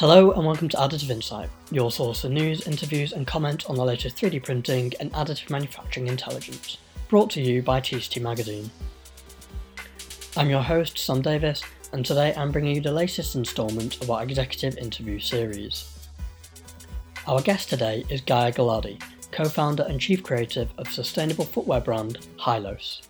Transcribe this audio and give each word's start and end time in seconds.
Hello 0.00 0.30
and 0.30 0.46
welcome 0.46 0.70
to 0.70 0.78
Additive 0.78 1.10
Insight, 1.10 1.50
your 1.70 1.90
source 1.90 2.22
for 2.22 2.30
news, 2.30 2.66
interviews, 2.66 3.12
and 3.12 3.26
comment 3.26 3.68
on 3.68 3.76
the 3.76 3.84
latest 3.84 4.16
3D 4.16 4.42
printing 4.42 4.94
and 4.98 5.12
additive 5.12 5.50
manufacturing 5.50 6.06
intelligence, 6.06 6.78
brought 7.08 7.28
to 7.32 7.42
you 7.42 7.60
by 7.60 7.82
TCT 7.82 8.22
Magazine. 8.22 8.70
I'm 10.38 10.48
your 10.48 10.62
host, 10.62 10.96
Sam 10.96 11.20
Davis, 11.20 11.62
and 11.92 12.02
today 12.02 12.32
I'm 12.34 12.50
bringing 12.50 12.76
you 12.76 12.80
the 12.80 12.90
latest 12.90 13.34
instalment 13.34 14.00
of 14.00 14.10
our 14.10 14.22
executive 14.22 14.78
interview 14.78 15.18
series. 15.18 16.08
Our 17.26 17.42
guest 17.42 17.68
today 17.68 18.06
is 18.08 18.22
Gaia 18.22 18.52
Giladi, 18.52 18.98
co 19.32 19.50
founder 19.50 19.82
and 19.82 20.00
chief 20.00 20.22
creative 20.22 20.70
of 20.78 20.88
sustainable 20.88 21.44
footwear 21.44 21.82
brand 21.82 22.26
Hilos. 22.38 23.02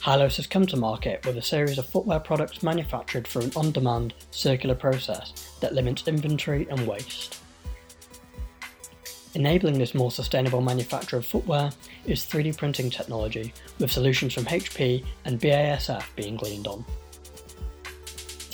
Hilos 0.00 0.36
has 0.36 0.46
come 0.46 0.64
to 0.68 0.78
market 0.78 1.26
with 1.26 1.36
a 1.36 1.42
series 1.42 1.76
of 1.76 1.86
footwear 1.86 2.20
products 2.20 2.62
manufactured 2.62 3.26
through 3.26 3.42
an 3.42 3.52
on 3.56 3.72
demand, 3.72 4.14
circular 4.30 4.74
process 4.74 5.45
that 5.60 5.74
limits 5.74 6.06
inventory 6.06 6.66
and 6.70 6.86
waste. 6.86 7.42
Enabling 9.34 9.78
this 9.78 9.94
more 9.94 10.10
sustainable 10.10 10.62
manufacture 10.62 11.18
of 11.18 11.26
footwear 11.26 11.70
is 12.06 12.24
3D 12.24 12.56
printing 12.56 12.88
technology, 12.88 13.52
with 13.78 13.92
solutions 13.92 14.32
from 14.32 14.46
HP 14.46 15.04
and 15.26 15.38
BASF 15.38 16.04
being 16.16 16.36
gleaned 16.36 16.66
on. 16.66 16.84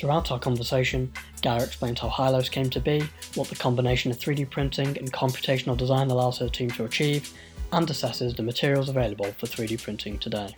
Throughout 0.03 0.33
our 0.33 0.41
conversation, 0.41 1.13
Gaia 1.43 1.63
explains 1.63 2.01
how 2.01 2.09
Hilos 2.09 2.51
came 2.51 2.69
to 2.71 2.81
be, 2.81 3.05
what 3.37 3.47
the 3.47 3.55
combination 3.55 4.11
of 4.11 4.19
3D 4.19 4.51
printing 4.51 4.99
and 4.99 5.13
computational 5.13 5.77
design 5.77 6.11
allows 6.11 6.39
her 6.39 6.49
team 6.49 6.71
to 6.71 6.85
achieve, 6.85 7.33
and 7.71 7.87
assesses 7.87 8.37
the 8.37 8.43
materials 8.43 8.89
available 8.89 9.33
for 9.39 9.47
3D 9.47 9.81
printing 9.81 10.19
today. 10.19 10.53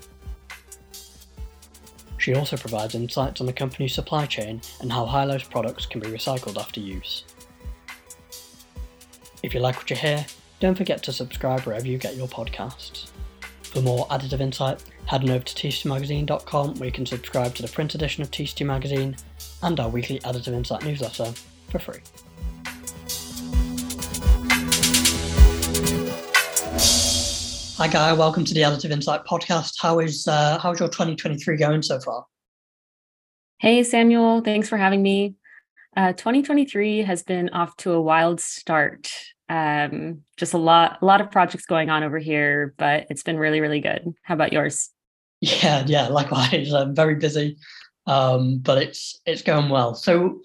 She 2.24 2.33
also 2.34 2.56
provides 2.56 2.95
insights 2.95 3.42
on 3.42 3.46
the 3.46 3.52
company's 3.52 3.92
supply 3.92 4.24
chain 4.24 4.62
and 4.80 4.90
how 4.90 5.04
Hilos 5.04 5.45
products 5.51 5.85
can 5.85 6.01
be 6.01 6.07
recycled 6.07 6.59
after 6.59 6.80
use. 6.80 7.24
If 9.43 9.52
you 9.52 9.60
like 9.60 9.76
what 9.76 9.90
you 9.90 9.96
hear, 9.96 10.24
don't 10.59 10.74
forget 10.74 11.02
to 11.02 11.13
subscribe 11.13 11.60
wherever 11.66 11.87
you 11.87 11.98
get 11.98 12.16
your 12.16 12.26
podcasts. 12.26 13.10
For 13.60 13.82
more 13.82 14.07
additive 14.09 14.40
insight, 14.40 14.82
head 15.04 15.23
on 15.23 15.29
over 15.29 15.45
to 15.45 15.54
tctmagazine.com 15.54 16.76
where 16.76 16.87
you 16.87 16.93
can 16.93 17.04
subscribe 17.04 17.54
to 17.57 17.63
the 17.63 17.68
print 17.68 17.95
edition 17.95 18.23
of 18.23 18.30
TCT 18.30 18.65
Magazine 18.65 19.16
and 19.63 19.79
our 19.79 19.91
weekly 19.91 20.18
Additive 20.20 20.54
Insight 20.54 20.82
newsletter 20.82 21.30
for 21.68 21.79
free. 21.79 22.01
Hi, 27.76 27.88
Guy. 27.88 28.12
Welcome 28.12 28.44
to 28.44 28.54
the 28.54 28.60
Additive 28.60 28.92
Insight 28.92 29.24
podcast. 29.24 29.74
How 29.80 29.98
is 29.98 30.28
uh, 30.28 30.60
how's 30.60 30.78
your 30.78 30.88
2023 30.88 31.56
going 31.56 31.82
so 31.82 31.98
far? 31.98 32.24
Hey, 33.58 33.82
Samuel. 33.82 34.42
Thanks 34.42 34.68
for 34.68 34.76
having 34.76 35.02
me. 35.02 35.34
Uh, 35.96 36.12
2023 36.12 37.02
has 37.02 37.24
been 37.24 37.48
off 37.48 37.76
to 37.78 37.90
a 37.90 38.00
wild 38.00 38.40
start. 38.40 39.10
Um, 39.48 40.22
just 40.36 40.54
a 40.54 40.58
lot, 40.58 40.98
a 41.02 41.04
lot 41.04 41.20
of 41.20 41.32
projects 41.32 41.66
going 41.66 41.90
on 41.90 42.04
over 42.04 42.18
here, 42.18 42.74
but 42.78 43.08
it's 43.10 43.24
been 43.24 43.38
really, 43.38 43.60
really 43.60 43.80
good. 43.80 44.14
How 44.22 44.34
about 44.34 44.52
yours? 44.52 44.90
Yeah, 45.40 45.82
yeah. 45.84 46.06
Likewise, 46.06 46.72
I'm 46.72 46.95
very 46.95 47.16
busy, 47.16 47.58
um, 48.06 48.58
but 48.58 48.80
it's 48.80 49.20
it's 49.26 49.42
going 49.42 49.68
well. 49.68 49.95
So, 49.95 50.40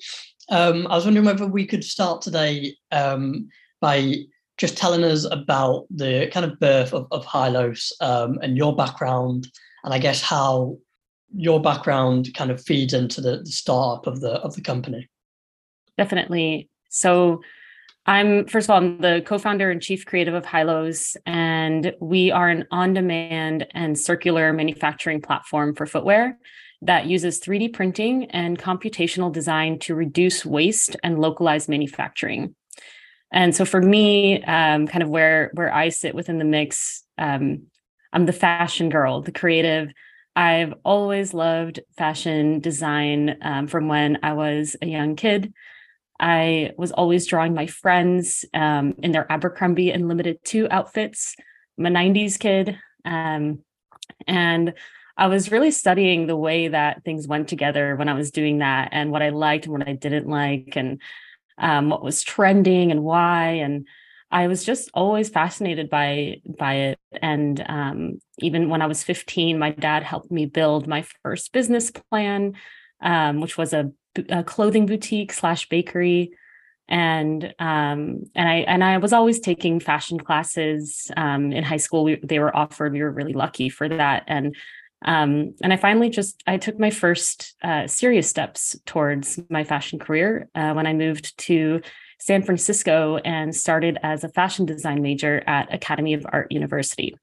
um, 0.49 0.87
I 0.87 0.95
was 0.95 1.05
wondering 1.05 1.27
whether 1.27 1.45
we 1.45 1.67
could 1.67 1.83
start 1.83 2.23
today 2.23 2.75
um, 2.91 3.49
by 3.79 4.15
just 4.59 4.77
telling 4.77 5.05
us 5.05 5.25
about 5.31 5.85
the 5.89 6.29
kind 6.33 6.45
of 6.45 6.59
birth 6.59 6.93
of, 6.93 7.07
of 7.11 7.25
Hilos 7.25 7.93
um, 8.01 8.37
and 8.43 8.57
your 8.57 8.75
background, 8.75 9.47
and 9.83 9.93
I 9.93 9.99
guess 9.99 10.21
how 10.21 10.77
your 11.33 11.61
background 11.61 12.33
kind 12.33 12.51
of 12.51 12.61
feeds 12.61 12.93
into 12.93 13.21
the, 13.21 13.37
the 13.37 13.51
startup 13.51 14.05
of 14.05 14.19
the 14.19 14.33
of 14.41 14.55
the 14.55 14.61
company. 14.61 15.07
Definitely. 15.97 16.69
So 16.89 17.41
I'm 18.05 18.47
first 18.47 18.65
of 18.65 18.71
all, 18.71 18.77
I'm 18.77 18.99
the 18.99 19.23
co-founder 19.25 19.71
and 19.71 19.81
chief 19.81 20.05
creative 20.05 20.33
of 20.33 20.45
Hilos, 20.45 21.15
and 21.25 21.93
we 22.01 22.29
are 22.29 22.49
an 22.49 22.65
on-demand 22.71 23.67
and 23.71 23.97
circular 23.97 24.51
manufacturing 24.51 25.21
platform 25.21 25.73
for 25.73 25.85
footwear 25.85 26.37
that 26.81 27.05
uses 27.05 27.39
3D 27.39 27.73
printing 27.73 28.25
and 28.31 28.57
computational 28.57 29.31
design 29.31 29.79
to 29.79 29.95
reduce 29.95 30.45
waste 30.45 30.95
and 31.03 31.19
localize 31.19 31.69
manufacturing. 31.69 32.55
And 33.31 33.55
so 33.55 33.65
for 33.65 33.81
me, 33.81 34.43
um, 34.43 34.87
kind 34.87 35.03
of 35.03 35.09
where 35.09 35.51
where 35.53 35.73
I 35.73 35.89
sit 35.89 36.15
within 36.15 36.39
the 36.39 36.45
mix, 36.45 37.03
um, 37.17 37.63
I'm 38.11 38.25
the 38.25 38.33
fashion 38.33 38.89
girl, 38.89 39.21
the 39.21 39.31
creative. 39.31 39.91
I've 40.35 40.73
always 40.83 41.33
loved 41.33 41.81
fashion 41.97 42.59
design 42.59 43.37
um, 43.41 43.67
from 43.67 43.87
when 43.87 44.19
I 44.23 44.33
was 44.33 44.75
a 44.81 44.87
young 44.87 45.15
kid. 45.15 45.53
I 46.19 46.71
was 46.77 46.91
always 46.91 47.27
drawing 47.27 47.53
my 47.53 47.65
friends 47.65 48.45
um, 48.53 48.95
in 48.99 49.11
their 49.11 49.31
Abercrombie 49.31 49.91
and 49.91 50.07
Limited 50.07 50.39
Too 50.43 50.67
outfits. 50.69 51.35
I'm 51.77 51.85
a 51.85 51.89
90s 51.89 52.37
kid. 52.39 52.77
Um, 53.05 53.59
and 54.27 54.73
I 55.17 55.27
was 55.27 55.51
really 55.51 55.71
studying 55.71 56.27
the 56.27 56.35
way 56.35 56.69
that 56.69 57.03
things 57.03 57.27
went 57.27 57.47
together 57.47 57.95
when 57.95 58.09
I 58.09 58.13
was 58.13 58.31
doing 58.31 58.59
that 58.59 58.89
and 58.91 59.11
what 59.11 59.21
I 59.21 59.29
liked 59.29 59.65
and 59.65 59.73
what 59.73 59.87
I 59.87 59.93
didn't 59.93 60.27
like. 60.27 60.75
And 60.75 61.01
um, 61.59 61.89
what 61.89 62.03
was 62.03 62.23
trending 62.23 62.91
and 62.91 63.03
why. 63.03 63.51
And 63.51 63.87
I 64.31 64.47
was 64.47 64.63
just 64.63 64.89
always 64.93 65.29
fascinated 65.29 65.89
by 65.89 66.37
by 66.57 66.73
it. 66.75 66.99
And 67.21 67.63
um, 67.67 68.19
even 68.39 68.69
when 68.69 68.81
I 68.81 68.87
was 68.87 69.03
15, 69.03 69.57
my 69.57 69.71
dad 69.71 70.03
helped 70.03 70.31
me 70.31 70.45
build 70.45 70.87
my 70.87 71.03
first 71.23 71.51
business 71.51 71.91
plan, 71.91 72.53
um, 73.01 73.41
which 73.41 73.57
was 73.57 73.73
a, 73.73 73.91
a, 74.29 74.43
clothing 74.43 74.85
boutique 74.85 75.33
slash 75.33 75.67
bakery. 75.67 76.31
And 76.87 77.53
um, 77.59 78.23
and 78.35 78.49
I 78.49 78.55
and 78.67 78.83
I 78.83 78.97
was 78.97 79.13
always 79.13 79.39
taking 79.39 79.79
fashion 79.79 80.19
classes 80.19 81.11
um, 81.15 81.51
in 81.51 81.63
high 81.63 81.77
school. 81.77 82.03
We, 82.03 82.19
they 82.23 82.39
were 82.39 82.55
offered. 82.55 82.93
We 82.93 83.03
were 83.03 83.11
really 83.11 83.33
lucky 83.33 83.69
for 83.69 83.87
that. 83.89 84.23
And 84.27 84.55
um, 85.03 85.55
and 85.61 85.71
I 85.71 85.77
finally 85.77 86.09
just 86.09 86.43
I 86.45 86.57
took 86.57 86.79
my 86.79 86.89
first 86.89 87.55
uh, 87.63 87.87
serious 87.87 88.29
steps 88.29 88.75
towards 88.85 89.39
my 89.49 89.63
fashion 89.63 89.97
career 89.99 90.49
uh, 90.55 90.73
when 90.73 90.87
I 90.87 90.93
moved 90.93 91.37
to 91.39 91.81
San 92.19 92.43
Francisco 92.43 93.17
and 93.23 93.55
started 93.55 93.97
as 94.03 94.23
a 94.23 94.29
fashion 94.29 94.65
design 94.65 95.01
major 95.01 95.41
at 95.47 95.73
Academy 95.73 96.13
of 96.13 96.25
Art 96.29 96.51
University. 96.51 97.15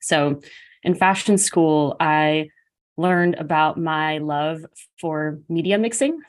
So, 0.00 0.42
in 0.84 0.94
fashion 0.94 1.38
school, 1.38 1.96
I 1.98 2.50
learned 2.96 3.36
about 3.36 3.78
my 3.78 4.18
love 4.18 4.60
for 5.00 5.40
media 5.48 5.78
mixing. 5.78 6.20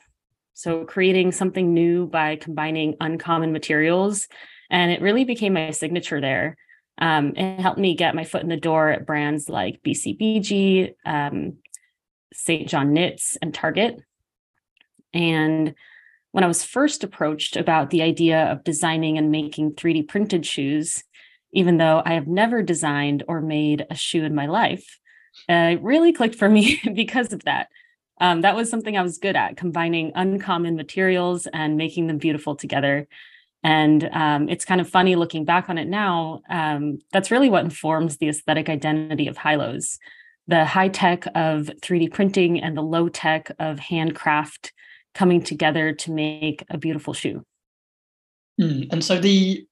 So, 0.54 0.84
creating 0.84 1.32
something 1.32 1.74
new 1.74 2.06
by 2.06 2.36
combining 2.36 2.96
uncommon 3.00 3.52
materials. 3.52 4.28
And 4.70 4.90
it 4.90 5.02
really 5.02 5.24
became 5.24 5.52
my 5.52 5.72
signature 5.72 6.20
there. 6.20 6.56
Um, 7.00 7.34
it 7.36 7.60
helped 7.60 7.78
me 7.78 7.94
get 7.94 8.14
my 8.14 8.24
foot 8.24 8.42
in 8.42 8.48
the 8.48 8.56
door 8.56 8.90
at 8.90 9.06
brands 9.06 9.48
like 9.48 9.82
BCBG, 9.82 10.94
um, 11.06 11.54
St. 12.32 12.68
John 12.68 12.92
Knits, 12.92 13.38
and 13.40 13.54
Target. 13.54 14.00
And 15.14 15.74
when 16.32 16.44
I 16.44 16.46
was 16.46 16.64
first 16.64 17.02
approached 17.02 17.56
about 17.56 17.90
the 17.90 18.02
idea 18.02 18.44
of 18.44 18.64
designing 18.64 19.18
and 19.18 19.30
making 19.30 19.72
3D 19.72 20.08
printed 20.08 20.46
shoes, 20.46 21.02
even 21.52 21.78
though 21.78 22.02
I 22.04 22.12
have 22.12 22.28
never 22.28 22.62
designed 22.62 23.24
or 23.26 23.40
made 23.40 23.86
a 23.90 23.94
shoe 23.94 24.24
in 24.24 24.34
my 24.34 24.46
life, 24.46 24.98
uh, 25.48 25.72
it 25.72 25.82
really 25.82 26.12
clicked 26.12 26.36
for 26.36 26.48
me 26.48 26.80
because 26.94 27.32
of 27.32 27.44
that. 27.44 27.68
Um, 28.20 28.42
that 28.42 28.54
was 28.54 28.68
something 28.68 28.96
I 28.96 29.02
was 29.02 29.18
good 29.18 29.34
at, 29.34 29.56
combining 29.56 30.12
uncommon 30.14 30.76
materials 30.76 31.46
and 31.46 31.78
making 31.78 32.06
them 32.06 32.18
beautiful 32.18 32.54
together. 32.54 33.08
And 33.62 34.08
um, 34.12 34.48
it's 34.48 34.64
kind 34.64 34.80
of 34.80 34.88
funny 34.88 35.16
looking 35.16 35.44
back 35.44 35.68
on 35.68 35.76
it 35.76 35.86
now. 35.86 36.40
Um, 36.48 36.98
that's 37.12 37.30
really 37.30 37.50
what 37.50 37.64
informs 37.64 38.16
the 38.16 38.28
aesthetic 38.28 38.68
identity 38.68 39.28
of 39.28 39.36
Hilos 39.36 39.98
the 40.50 40.64
high 40.64 40.88
tech 40.88 41.26
of 41.36 41.70
3D 41.80 42.12
printing 42.12 42.60
and 42.60 42.76
the 42.76 42.82
low 42.82 43.08
tech 43.08 43.52
of 43.60 43.78
handcraft 43.78 44.72
coming 45.14 45.40
together 45.40 45.92
to 45.92 46.10
make 46.10 46.64
a 46.70 46.76
beautiful 46.76 47.14
shoe. 47.14 47.44
Mm. 48.60 48.92
And 48.92 49.04
so 49.04 49.18
the 49.18 49.64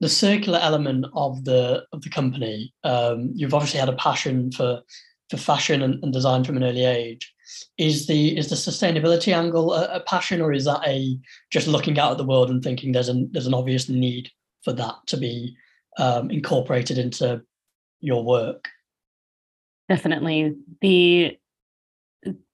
the 0.00 0.08
circular 0.10 0.58
element 0.60 1.06
of 1.14 1.44
the 1.44 1.84
of 1.92 2.02
the 2.02 2.10
company, 2.10 2.74
um, 2.82 3.30
you've 3.34 3.54
obviously 3.54 3.80
had 3.80 3.88
a 3.88 3.94
passion 3.94 4.50
for 4.50 4.82
for 5.30 5.36
fashion 5.36 5.80
and, 5.82 6.02
and 6.02 6.12
design 6.12 6.42
from 6.42 6.56
an 6.56 6.64
early 6.64 6.84
age 6.84 7.32
is 7.78 8.06
the 8.06 8.36
is 8.36 8.48
the 8.48 8.56
sustainability 8.56 9.32
angle 9.32 9.72
a, 9.72 9.96
a, 9.96 10.00
passion 10.00 10.40
or 10.40 10.52
is 10.52 10.64
that 10.64 10.80
a 10.86 11.18
just 11.50 11.68
looking 11.68 11.98
out 11.98 12.10
at 12.10 12.18
the 12.18 12.24
world 12.24 12.50
and 12.50 12.62
thinking 12.62 12.92
there's 12.92 13.08
an 13.08 13.28
there's 13.32 13.46
an 13.46 13.54
obvious 13.54 13.88
need 13.88 14.30
for 14.62 14.72
that 14.72 14.94
to 15.06 15.16
be 15.16 15.56
um, 15.98 16.30
incorporated 16.30 16.98
into 16.98 17.42
your 18.00 18.24
work? 18.24 18.68
Definitely. 19.88 20.56
The 20.80 21.38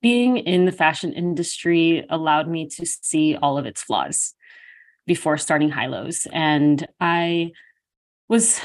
being 0.03 0.37
in 0.37 0.67
the 0.67 0.73
fashion 0.73 1.13
industry 1.13 2.05
allowed 2.11 2.49
me 2.49 2.69
to 2.69 2.85
see 2.85 3.37
all 3.37 3.57
of 3.57 3.65
its 3.65 3.83
flaws 3.83 4.35
before 5.07 5.39
starting 5.39 5.71
Hilos 5.71 6.27
and 6.33 6.87
i 7.01 7.53
was 8.29 8.61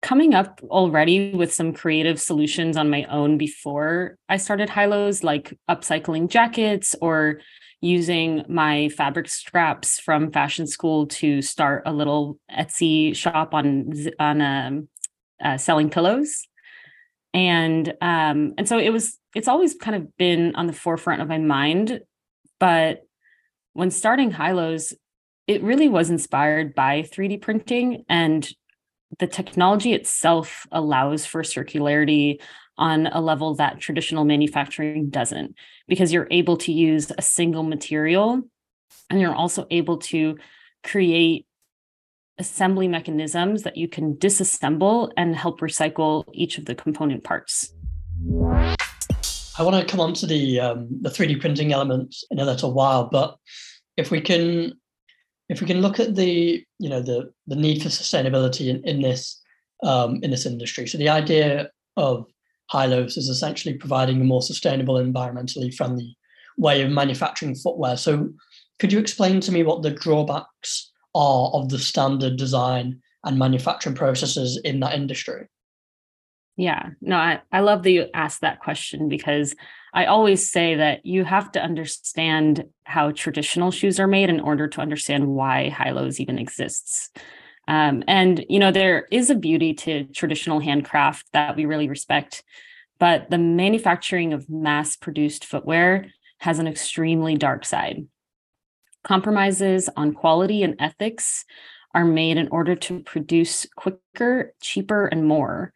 coming 0.00 0.34
up 0.34 0.60
already 0.64 1.34
with 1.34 1.52
some 1.52 1.72
creative 1.72 2.20
solutions 2.20 2.76
on 2.76 2.90
my 2.90 3.04
own 3.04 3.36
before 3.38 4.16
I 4.28 4.36
started 4.36 4.68
Hilos, 4.68 5.24
like 5.24 5.58
upcycling 5.68 6.28
jackets 6.28 6.94
or 7.00 7.40
using 7.80 8.44
my 8.48 8.88
fabric 8.90 9.28
scraps 9.28 10.00
from 10.00 10.32
fashion 10.32 10.66
school 10.66 11.06
to 11.06 11.42
start 11.42 11.82
a 11.86 11.92
little 11.92 12.38
Etsy 12.50 13.14
shop 13.14 13.54
on 13.54 13.92
on 14.18 14.40
um, 14.40 14.88
uh, 15.42 15.56
selling 15.56 15.90
pillows, 15.90 16.46
and 17.34 17.88
um, 18.00 18.54
and 18.56 18.68
so 18.68 18.78
it 18.78 18.90
was. 18.90 19.18
It's 19.34 19.48
always 19.48 19.74
kind 19.74 19.94
of 19.94 20.16
been 20.16 20.54
on 20.56 20.66
the 20.66 20.72
forefront 20.72 21.20
of 21.20 21.28
my 21.28 21.38
mind, 21.38 22.00
but 22.58 23.02
when 23.74 23.90
starting 23.90 24.32
Hilos, 24.32 24.94
it 25.46 25.62
really 25.62 25.88
was 25.88 26.10
inspired 26.10 26.74
by 26.74 27.02
3D 27.02 27.40
printing 27.42 28.04
and 28.08 28.48
the 29.18 29.26
technology 29.26 29.92
itself 29.92 30.66
allows 30.70 31.24
for 31.24 31.42
circularity 31.42 32.40
on 32.76 33.06
a 33.08 33.20
level 33.20 33.54
that 33.54 33.80
traditional 33.80 34.24
manufacturing 34.24 35.10
doesn't 35.10 35.54
because 35.88 36.12
you're 36.12 36.28
able 36.30 36.56
to 36.56 36.72
use 36.72 37.10
a 37.16 37.22
single 37.22 37.62
material 37.62 38.42
and 39.10 39.20
you're 39.20 39.34
also 39.34 39.66
able 39.70 39.96
to 39.96 40.36
create 40.84 41.46
assembly 42.38 42.86
mechanisms 42.86 43.64
that 43.64 43.76
you 43.76 43.88
can 43.88 44.14
disassemble 44.14 45.10
and 45.16 45.34
help 45.34 45.60
recycle 45.60 46.24
each 46.32 46.58
of 46.58 46.66
the 46.66 46.74
component 46.74 47.24
parts. 47.24 47.74
I 49.58 49.62
want 49.62 49.74
to 49.74 49.84
come 49.90 49.98
on 49.98 50.14
to 50.14 50.26
the 50.26 50.60
um, 50.60 50.86
the 51.02 51.10
3D 51.10 51.40
printing 51.40 51.72
elements 51.72 52.24
in 52.30 52.38
a 52.38 52.44
little 52.44 52.72
while, 52.72 53.08
but 53.10 53.36
if 53.96 54.12
we 54.12 54.20
can 54.20 54.74
if 55.48 55.60
we 55.60 55.66
can 55.66 55.80
look 55.80 55.98
at 55.98 56.14
the 56.14 56.64
you 56.78 56.88
know 56.88 57.00
the 57.00 57.32
the 57.46 57.56
need 57.56 57.82
for 57.82 57.88
sustainability 57.88 58.68
in, 58.68 58.86
in 58.86 59.02
this 59.02 59.40
um, 59.82 60.20
in 60.22 60.30
this 60.30 60.46
industry, 60.46 60.86
so 60.86 60.98
the 60.98 61.08
idea 61.08 61.70
of 61.96 62.26
Hilos 62.72 63.16
is 63.16 63.28
essentially 63.28 63.74
providing 63.74 64.20
a 64.20 64.24
more 64.24 64.42
sustainable, 64.42 64.94
environmentally 64.94 65.74
friendly 65.74 66.16
way 66.58 66.82
of 66.82 66.90
manufacturing 66.90 67.54
footwear. 67.54 67.96
So, 67.96 68.30
could 68.78 68.92
you 68.92 68.98
explain 68.98 69.40
to 69.40 69.52
me 69.52 69.62
what 69.62 69.82
the 69.82 69.90
drawbacks 69.90 70.92
are 71.14 71.50
of 71.52 71.68
the 71.70 71.78
standard 71.78 72.36
design 72.36 73.00
and 73.24 73.38
manufacturing 73.38 73.96
processes 73.96 74.60
in 74.64 74.80
that 74.80 74.94
industry? 74.94 75.48
Yeah, 76.58 76.90
no, 77.00 77.16
I, 77.16 77.40
I 77.52 77.60
love 77.60 77.84
that 77.84 77.92
you 77.92 78.06
asked 78.12 78.40
that 78.40 78.58
question 78.58 79.08
because 79.08 79.54
I 79.94 80.06
always 80.06 80.50
say 80.50 80.74
that 80.74 81.06
you 81.06 81.22
have 81.22 81.52
to 81.52 81.62
understand 81.62 82.64
how 82.82 83.12
traditional 83.12 83.70
shoes 83.70 84.00
are 84.00 84.08
made 84.08 84.28
in 84.28 84.40
order 84.40 84.66
to 84.66 84.80
understand 84.80 85.28
why 85.28 85.70
Hilos 85.70 86.18
even 86.18 86.36
exists. 86.36 87.10
Um, 87.68 88.02
and, 88.08 88.44
you 88.48 88.58
know, 88.58 88.72
there 88.72 89.06
is 89.12 89.30
a 89.30 89.36
beauty 89.36 89.72
to 89.74 90.04
traditional 90.06 90.58
handcraft 90.58 91.26
that 91.32 91.54
we 91.54 91.64
really 91.64 91.88
respect, 91.88 92.42
but 92.98 93.30
the 93.30 93.38
manufacturing 93.38 94.32
of 94.32 94.50
mass 94.50 94.96
produced 94.96 95.44
footwear 95.44 96.08
has 96.40 96.58
an 96.58 96.66
extremely 96.66 97.36
dark 97.36 97.64
side. 97.64 98.04
Compromises 99.04 99.88
on 99.96 100.12
quality 100.12 100.64
and 100.64 100.74
ethics 100.80 101.44
are 101.94 102.04
made 102.04 102.36
in 102.36 102.48
order 102.48 102.74
to 102.74 102.98
produce 102.98 103.64
quicker, 103.76 104.54
cheaper, 104.60 105.06
and 105.06 105.24
more. 105.24 105.72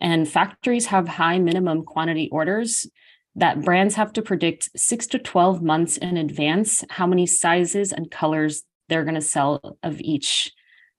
And 0.00 0.28
factories 0.28 0.86
have 0.86 1.08
high 1.08 1.38
minimum 1.38 1.84
quantity 1.84 2.28
orders 2.30 2.86
that 3.34 3.62
brands 3.62 3.94
have 3.94 4.12
to 4.14 4.22
predict 4.22 4.70
six 4.76 5.06
to 5.08 5.18
12 5.18 5.62
months 5.62 5.96
in 5.98 6.16
advance 6.16 6.84
how 6.90 7.06
many 7.06 7.26
sizes 7.26 7.92
and 7.92 8.10
colors 8.10 8.62
they're 8.88 9.04
going 9.04 9.14
to 9.14 9.20
sell 9.20 9.78
of 9.82 10.00
each 10.00 10.52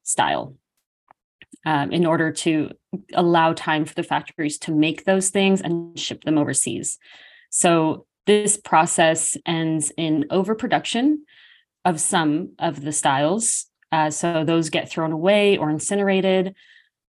style 0.03 0.55
um, 1.65 1.91
in 1.91 2.05
order 2.05 2.31
to 2.31 2.71
allow 3.13 3.53
time 3.53 3.85
for 3.85 3.93
the 3.93 4.03
factories 4.03 4.57
to 4.59 4.71
make 4.71 5.05
those 5.05 5.29
things 5.29 5.61
and 5.61 5.97
ship 5.99 6.23
them 6.23 6.37
overseas. 6.37 6.99
So 7.49 8.05
this 8.25 8.57
process 8.57 9.35
ends 9.45 9.91
in 9.97 10.25
overproduction 10.29 11.25
of 11.85 11.99
some 11.99 12.53
of 12.59 12.81
the 12.81 12.91
styles. 12.91 13.65
Uh, 13.91 14.09
so 14.11 14.43
those 14.43 14.69
get 14.69 14.89
thrown 14.89 15.11
away 15.11 15.57
or 15.57 15.69
incinerated. 15.69 16.53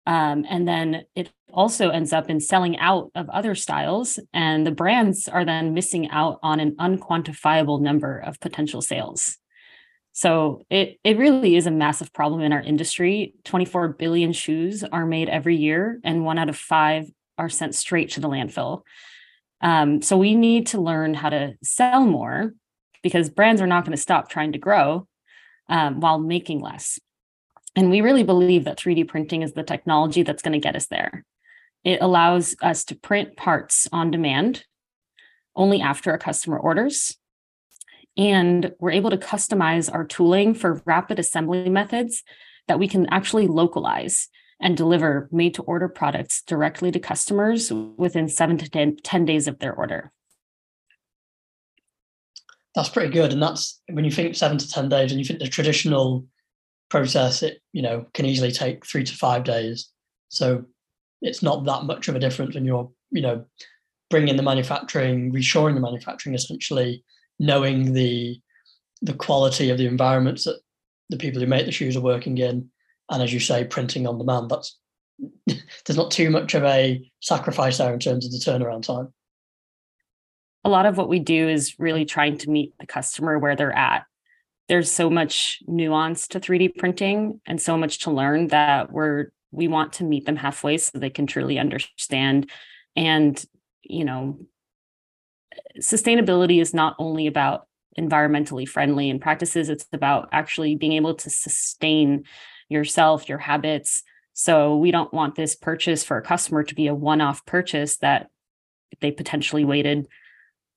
Um, 0.05 0.45
and 0.49 0.67
then 0.67 1.03
it 1.15 1.29
also 1.53 1.89
ends 1.89 2.13
up 2.13 2.29
in 2.29 2.39
selling 2.39 2.77
out 2.79 3.11
of 3.15 3.29
other 3.29 3.55
styles. 3.55 4.19
And 4.33 4.65
the 4.65 4.71
brands 4.71 5.27
are 5.27 5.45
then 5.45 5.73
missing 5.73 6.09
out 6.09 6.39
on 6.43 6.59
an 6.59 6.75
unquantifiable 6.77 7.81
number 7.81 8.17
of 8.17 8.39
potential 8.39 8.81
sales. 8.81 9.37
So 10.11 10.65
it 10.69 10.99
it 11.03 11.17
really 11.17 11.55
is 11.55 11.67
a 11.67 11.71
massive 11.71 12.11
problem 12.11 12.41
in 12.41 12.51
our 12.51 12.61
industry. 12.61 13.35
24 13.45 13.89
billion 13.89 14.33
shoes 14.33 14.83
are 14.83 15.05
made 15.05 15.29
every 15.29 15.55
year, 15.55 15.99
and 16.03 16.25
one 16.25 16.37
out 16.37 16.49
of 16.49 16.57
five 16.57 17.09
are 17.37 17.49
sent 17.49 17.75
straight 17.75 18.11
to 18.11 18.19
the 18.19 18.27
landfill. 18.27 18.81
Um, 19.61 20.01
so 20.01 20.17
we 20.17 20.35
need 20.35 20.67
to 20.67 20.81
learn 20.81 21.13
how 21.13 21.29
to 21.29 21.53
sell 21.63 22.05
more 22.05 22.53
because 23.01 23.29
brands 23.29 23.61
are 23.61 23.67
not 23.67 23.85
going 23.85 23.95
to 23.95 24.01
stop 24.01 24.29
trying 24.29 24.53
to 24.53 24.57
grow 24.57 25.07
um, 25.69 25.99
while 25.99 26.19
making 26.19 26.59
less. 26.59 26.99
And 27.75 27.89
we 27.89 28.01
really 28.01 28.23
believe 28.23 28.65
that 28.65 28.77
3D 28.77 29.07
printing 29.07 29.41
is 29.41 29.53
the 29.53 29.63
technology 29.63 30.23
that's 30.23 30.41
going 30.41 30.53
to 30.53 30.59
get 30.59 30.75
us 30.75 30.87
there. 30.87 31.23
It 31.83 32.01
allows 32.01 32.55
us 32.61 32.83
to 32.85 32.95
print 32.95 33.37
parts 33.37 33.87
on 33.91 34.11
demand 34.11 34.65
only 35.55 35.81
after 35.81 36.13
a 36.13 36.19
customer 36.19 36.57
orders 36.57 37.17
and 38.19 38.73
we're 38.79 38.91
able 38.91 39.09
to 39.09 39.17
customize 39.17 39.91
our 39.91 40.03
tooling 40.03 40.53
for 40.53 40.81
rapid 40.85 41.19
assembly 41.19 41.69
methods 41.69 42.21
that 42.67 42.77
we 42.77 42.87
can 42.87 43.07
actually 43.07 43.47
localize 43.47 44.27
and 44.61 44.75
deliver 44.75 45.29
made 45.31 45.53
to 45.53 45.63
order 45.63 45.87
products 45.87 46.41
directly 46.41 46.91
to 46.91 46.99
customers 46.99 47.71
within 47.71 48.27
seven 48.27 48.57
to 48.57 48.69
10, 48.69 48.97
10 49.03 49.25
days 49.25 49.47
of 49.47 49.59
their 49.59 49.73
order. 49.73 50.11
That's 52.75 52.89
pretty 52.89 53.11
good. 53.13 53.31
And 53.31 53.41
that's 53.41 53.81
when 53.89 54.03
you 54.03 54.11
think 54.11 54.35
seven 54.35 54.57
to 54.57 54.69
10 54.69 54.89
days 54.89 55.11
and 55.11 55.19
you 55.19 55.25
think 55.25 55.39
the 55.39 55.47
traditional 55.47 56.25
process, 56.89 57.41
it, 57.41 57.61
you 57.71 57.81
know, 57.81 58.05
can 58.13 58.25
easily 58.25 58.51
take 58.51 58.85
three 58.85 59.05
to 59.05 59.15
five 59.15 59.45
days. 59.45 59.89
So 60.27 60.65
it's 61.21 61.43
not 61.43 61.65
that 61.65 61.83
much 61.83 62.07
of 62.07 62.15
a 62.15 62.19
difference 62.19 62.55
when 62.55 62.65
you're, 62.65 62.89
you 63.11 63.21
know, 63.21 63.45
bringing 64.09 64.35
the 64.35 64.43
manufacturing, 64.43 65.31
reshoring 65.31 65.75
the 65.75 65.81
manufacturing 65.81 66.35
essentially 66.35 67.03
knowing 67.39 67.93
the 67.93 68.39
the 69.01 69.13
quality 69.13 69.69
of 69.69 69.77
the 69.77 69.85
environments 69.85 70.43
that 70.43 70.59
the 71.09 71.17
people 71.17 71.39
who 71.39 71.47
make 71.47 71.65
the 71.65 71.71
shoes 71.71 71.95
are 71.95 72.01
working 72.01 72.37
in, 72.37 72.69
and 73.09 73.23
as 73.23 73.33
you 73.33 73.39
say, 73.39 73.63
printing 73.63 74.05
on 74.05 74.17
demand. 74.17 74.49
That's 74.49 74.77
there's 75.85 75.97
not 75.97 76.11
too 76.11 76.29
much 76.29 76.53
of 76.53 76.63
a 76.63 77.09
sacrifice 77.21 77.77
there 77.77 77.93
in 77.93 77.99
terms 77.99 78.25
of 78.25 78.31
the 78.31 78.37
turnaround 78.37 78.83
time. 78.83 79.13
A 80.65 80.69
lot 80.69 80.85
of 80.85 80.97
what 80.97 81.09
we 81.09 81.19
do 81.19 81.47
is 81.47 81.75
really 81.79 82.05
trying 82.05 82.37
to 82.39 82.49
meet 82.49 82.73
the 82.79 82.85
customer 82.85 83.39
where 83.39 83.55
they're 83.55 83.75
at. 83.75 84.03
There's 84.67 84.91
so 84.91 85.09
much 85.09 85.59
nuance 85.67 86.27
to 86.29 86.39
3D 86.39 86.77
printing 86.77 87.41
and 87.45 87.61
so 87.61 87.77
much 87.77 87.99
to 87.99 88.11
learn 88.11 88.47
that 88.47 88.91
we're 88.91 89.27
we 89.51 89.67
want 89.67 89.93
to 89.93 90.03
meet 90.03 90.25
them 90.25 90.35
halfway 90.35 90.77
so 90.77 90.97
they 90.97 91.09
can 91.09 91.27
truly 91.27 91.59
understand. 91.59 92.49
And 92.95 93.43
you 93.83 94.05
know 94.05 94.39
sustainability 95.81 96.61
is 96.61 96.73
not 96.73 96.95
only 96.99 97.27
about 97.27 97.67
environmentally 97.97 98.67
friendly 98.67 99.09
and 99.09 99.19
practices 99.19 99.67
it's 99.67 99.85
about 99.91 100.29
actually 100.31 100.75
being 100.75 100.93
able 100.93 101.15
to 101.15 101.29
sustain 101.29 102.23
yourself 102.69 103.27
your 103.27 103.39
habits. 103.39 104.03
So 104.33 104.77
we 104.77 104.91
don't 104.91 105.13
want 105.13 105.35
this 105.35 105.55
purchase 105.55 106.03
for 106.03 106.17
a 106.17 106.21
customer 106.21 106.63
to 106.63 106.75
be 106.75 106.87
a 106.87 106.93
one-off 106.93 107.45
purchase 107.45 107.97
that 107.97 108.29
they 109.01 109.11
potentially 109.11 109.65
waited 109.65 110.07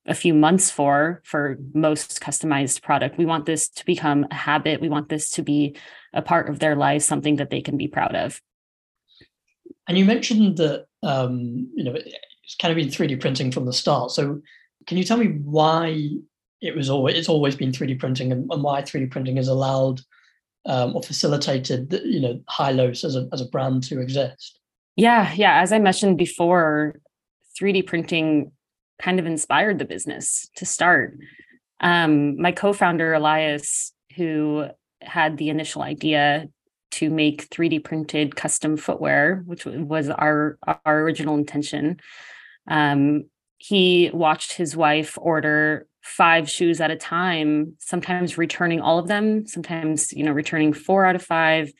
a 0.06 0.14
few 0.14 0.34
months 0.34 0.70
for 0.70 1.20
for 1.24 1.58
most 1.74 2.20
customized 2.20 2.82
product. 2.82 3.18
We 3.18 3.26
want 3.26 3.46
this 3.46 3.68
to 3.68 3.86
become 3.86 4.26
a 4.30 4.34
habit. 4.34 4.80
We 4.80 4.88
want 4.88 5.10
this 5.10 5.30
to 5.32 5.42
be 5.42 5.76
a 6.12 6.22
part 6.22 6.48
of 6.48 6.58
their 6.58 6.74
life 6.74 7.02
something 7.02 7.36
that 7.36 7.50
they 7.50 7.60
can 7.60 7.76
be 7.76 7.88
proud 7.88 8.16
of 8.16 8.40
and 9.88 9.98
you 9.98 10.04
mentioned 10.04 10.56
that 10.56 10.86
um, 11.02 11.70
you 11.74 11.84
know 11.84 11.94
it's 11.94 12.56
kind 12.60 12.70
of 12.70 12.76
been 12.76 12.88
3d 12.88 13.20
printing 13.20 13.50
from 13.50 13.66
the 13.66 13.72
start 13.72 14.10
so 14.10 14.40
can 14.86 14.98
you 14.98 15.04
tell 15.04 15.16
me 15.16 15.38
why 15.44 16.10
it 16.60 16.76
was 16.76 16.88
always 16.88 17.16
it's 17.16 17.28
always 17.28 17.56
been 17.56 17.72
3D 17.72 17.98
printing 17.98 18.32
and, 18.32 18.50
and 18.50 18.62
why 18.62 18.82
3D 18.82 19.10
printing 19.10 19.36
has 19.36 19.48
allowed 19.48 20.00
um, 20.64 20.94
or 20.94 21.02
facilitated 21.02 21.92
you 22.04 22.20
know 22.20 22.40
Hilos 22.48 23.04
as 23.04 23.16
a 23.16 23.28
as 23.32 23.40
a 23.40 23.46
brand 23.46 23.82
to 23.84 24.00
exist? 24.00 24.58
Yeah, 24.96 25.32
yeah. 25.34 25.60
As 25.60 25.72
I 25.72 25.78
mentioned 25.78 26.18
before, 26.18 27.00
3D 27.60 27.86
printing 27.86 28.52
kind 29.00 29.18
of 29.18 29.26
inspired 29.26 29.78
the 29.78 29.84
business 29.84 30.48
to 30.56 30.66
start. 30.66 31.18
Um, 31.80 32.40
my 32.40 32.52
co-founder 32.52 33.14
Elias, 33.14 33.92
who 34.16 34.66
had 35.00 35.38
the 35.38 35.48
initial 35.48 35.82
idea 35.82 36.46
to 36.92 37.10
make 37.10 37.48
3D 37.50 37.84
printed 37.84 38.36
custom 38.36 38.76
footwear, 38.76 39.42
which 39.46 39.64
was 39.64 40.08
our 40.08 40.58
our 40.66 41.00
original 41.02 41.36
intention. 41.36 42.00
Um, 42.68 43.24
he 43.58 44.10
watched 44.12 44.52
his 44.52 44.76
wife 44.76 45.18
order 45.20 45.86
five 46.02 46.50
shoes 46.50 46.80
at 46.80 46.90
a 46.90 46.96
time 46.96 47.74
sometimes 47.78 48.36
returning 48.36 48.80
all 48.80 48.98
of 48.98 49.06
them 49.06 49.46
sometimes 49.46 50.12
you 50.12 50.24
know 50.24 50.32
returning 50.32 50.72
four 50.72 51.04
out 51.04 51.14
of 51.14 51.22
five 51.22 51.72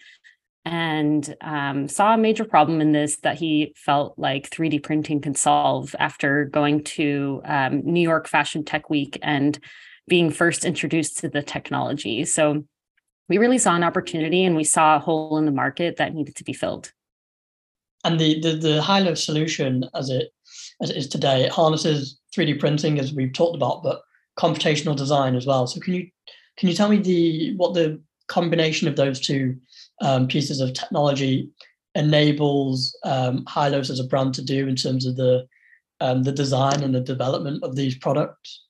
and 0.65 1.35
um, 1.41 1.89
saw 1.89 2.15
a 2.15 2.19
major 2.19 2.45
problem 2.45 2.81
in 2.81 2.93
this 2.93 3.17
that 3.23 3.37
he 3.37 3.75
felt 3.75 4.17
like 4.17 4.49
3d 4.49 4.81
printing 4.85 5.21
can 5.21 5.35
solve 5.35 5.97
after 5.99 6.45
going 6.45 6.85
to 6.85 7.43
um, 7.45 7.83
new 7.85 8.01
york 8.01 8.29
fashion 8.29 8.65
tech 8.65 8.89
week 8.89 9.19
and 9.21 9.59
being 10.09 10.31
first 10.31 10.65
introduced 10.65 11.19
to 11.19 11.29
the 11.29 11.43
technology. 11.43 12.25
So 12.25 12.65
we 13.33 13.39
really 13.39 13.57
saw 13.57 13.75
an 13.75 13.83
opportunity 13.83 14.45
and 14.45 14.55
we 14.55 14.63
saw 14.63 14.97
a 14.97 14.99
hole 14.99 15.39
in 15.39 15.47
the 15.47 15.53
market 15.53 15.97
that 15.97 16.13
needed 16.13 16.37
to 16.37 16.45
be 16.45 16.53
filled. 16.53 16.93
And 18.05 18.21
the 18.21 18.39
the, 18.41 18.53
the 18.57 18.83
Hilo 18.83 19.15
solution 19.15 19.89
as 19.95 20.11
it 20.11 20.35
as 20.83 20.91
it 20.91 20.99
is 20.99 21.09
today, 21.09 21.45
it 21.45 21.51
harnesses 21.51 22.21
3D 22.37 22.61
printing 22.61 22.99
as 22.99 23.15
we've 23.15 23.33
talked 23.33 23.57
about, 23.57 23.83
but 23.83 24.03
computational 24.39 24.95
design 24.95 25.35
as 25.35 25.47
well. 25.47 25.67
So 25.67 25.81
can 25.81 25.95
you 25.95 26.09
can 26.59 26.69
you 26.69 26.75
tell 26.75 26.91
me 26.91 26.99
the 26.99 27.57
what 27.57 27.73
the 27.73 28.03
combination 28.29 28.87
of 28.87 28.97
those 28.97 29.19
two 29.19 29.57
um, 30.03 30.29
pieces 30.29 30.61
of 30.61 30.75
technology 30.75 31.49
enables 31.95 32.95
um, 33.05 33.47
Hilos 33.47 33.89
as 33.89 34.01
a 34.01 34.05
brand 34.05 34.35
to 34.35 34.43
do 34.43 34.69
in 34.69 34.77
terms 34.77 35.07
of 35.07 35.17
the 35.17 35.47
um, 36.01 36.23
the 36.23 36.33
design 36.33 36.83
and 36.83 36.95
the 36.95 37.01
development 37.01 37.65
of 37.65 37.77
these 37.77 37.97
products? 37.97 38.67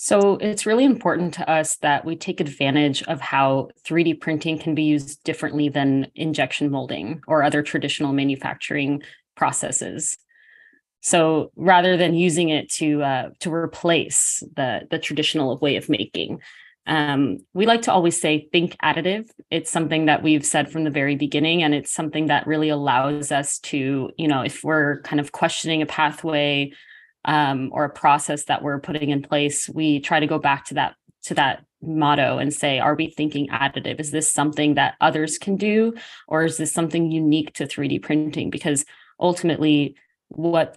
So 0.00 0.36
it's 0.36 0.64
really 0.64 0.84
important 0.84 1.34
to 1.34 1.50
us 1.50 1.76
that 1.78 2.04
we 2.04 2.14
take 2.14 2.38
advantage 2.38 3.02
of 3.02 3.20
how 3.20 3.70
3D 3.84 4.20
printing 4.20 4.56
can 4.56 4.76
be 4.76 4.84
used 4.84 5.24
differently 5.24 5.70
than 5.70 6.06
injection 6.14 6.70
molding 6.70 7.20
or 7.26 7.42
other 7.42 7.62
traditional 7.62 8.12
manufacturing 8.12 9.02
processes. 9.34 10.16
So 11.00 11.50
rather 11.56 11.96
than 11.96 12.14
using 12.14 12.48
it 12.50 12.70
to 12.74 13.02
uh, 13.02 13.30
to 13.40 13.52
replace 13.52 14.40
the 14.54 14.86
the 14.88 15.00
traditional 15.00 15.58
way 15.58 15.74
of 15.74 15.88
making, 15.88 16.42
um, 16.86 17.38
we 17.52 17.66
like 17.66 17.82
to 17.82 17.92
always 17.92 18.20
say 18.20 18.48
think 18.52 18.76
additive. 18.80 19.28
It's 19.50 19.70
something 19.70 20.06
that 20.06 20.22
we've 20.22 20.46
said 20.46 20.70
from 20.70 20.84
the 20.84 20.90
very 20.90 21.16
beginning, 21.16 21.64
and 21.64 21.74
it's 21.74 21.90
something 21.90 22.26
that 22.28 22.46
really 22.46 22.68
allows 22.68 23.32
us 23.32 23.58
to, 23.60 24.10
you 24.16 24.28
know, 24.28 24.42
if 24.42 24.62
we're 24.62 25.00
kind 25.02 25.18
of 25.18 25.32
questioning 25.32 25.82
a 25.82 25.86
pathway 25.86 26.70
um, 27.24 27.70
or 27.72 27.84
a 27.84 27.90
process 27.90 28.44
that 28.44 28.62
we're 28.62 28.80
putting 28.80 29.10
in 29.10 29.22
place, 29.22 29.68
we 29.68 30.00
try 30.00 30.20
to 30.20 30.26
go 30.26 30.38
back 30.38 30.66
to 30.66 30.74
that 30.74 30.94
to 31.24 31.34
that 31.34 31.64
motto 31.82 32.38
and 32.38 32.52
say, 32.52 32.78
are 32.78 32.94
we 32.94 33.10
thinking 33.10 33.48
additive? 33.48 34.00
Is 34.00 34.10
this 34.10 34.30
something 34.30 34.74
that 34.74 34.94
others 35.00 35.38
can 35.38 35.56
do, 35.56 35.94
or 36.26 36.44
is 36.44 36.56
this 36.56 36.72
something 36.72 37.10
unique 37.10 37.52
to 37.54 37.66
3D 37.66 38.02
printing? 38.02 38.50
Because 38.50 38.84
ultimately, 39.20 39.96
what 40.28 40.76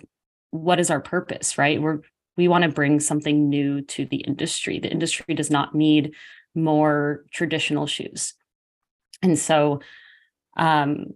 what 0.52 0.80
is 0.80 0.90
our 0.90 1.00
purpose, 1.02 1.58
right? 1.58 1.82
We're 1.82 2.02
we 2.38 2.48
want 2.48 2.64
to 2.64 2.70
bring 2.70 3.00
something 3.00 3.50
new 3.50 3.82
to 3.82 4.06
the 4.06 4.18
industry. 4.18 4.80
The 4.80 4.92
industry 4.92 5.36
does 5.36 5.52
not 5.52 5.76
need 5.76 6.14
more 6.56 7.26
traditional 7.32 7.88
shoes. 7.88 8.34
And 9.22 9.38
so 9.38 9.82
um, 10.58 11.14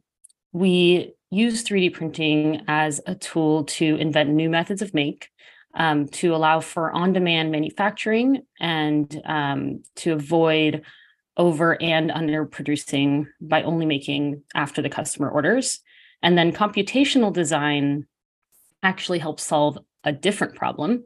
we 0.51 1.13
use 1.35 1.63
3D 1.63 1.93
printing 1.93 2.63
as 2.67 3.01
a 3.05 3.15
tool 3.15 3.65
to 3.65 3.95
invent 3.97 4.29
new 4.29 4.49
methods 4.49 4.81
of 4.81 4.93
make, 4.93 5.29
um, 5.73 6.07
to 6.07 6.33
allow 6.33 6.61
for 6.61 6.91
on 6.91 7.11
demand 7.11 7.51
manufacturing, 7.51 8.43
and 8.59 9.21
um, 9.25 9.83
to 9.97 10.13
avoid 10.13 10.83
over 11.37 11.81
and 11.81 12.09
under 12.11 12.45
producing 12.45 13.27
by 13.41 13.61
only 13.63 13.85
making 13.85 14.41
after 14.55 14.81
the 14.81 14.89
customer 14.89 15.29
orders. 15.29 15.81
And 16.23 16.37
then 16.37 16.53
computational 16.53 17.33
design 17.33 18.07
actually 18.81 19.19
helps 19.19 19.43
solve 19.43 19.77
a 20.05 20.13
different 20.13 20.55
problem, 20.55 21.03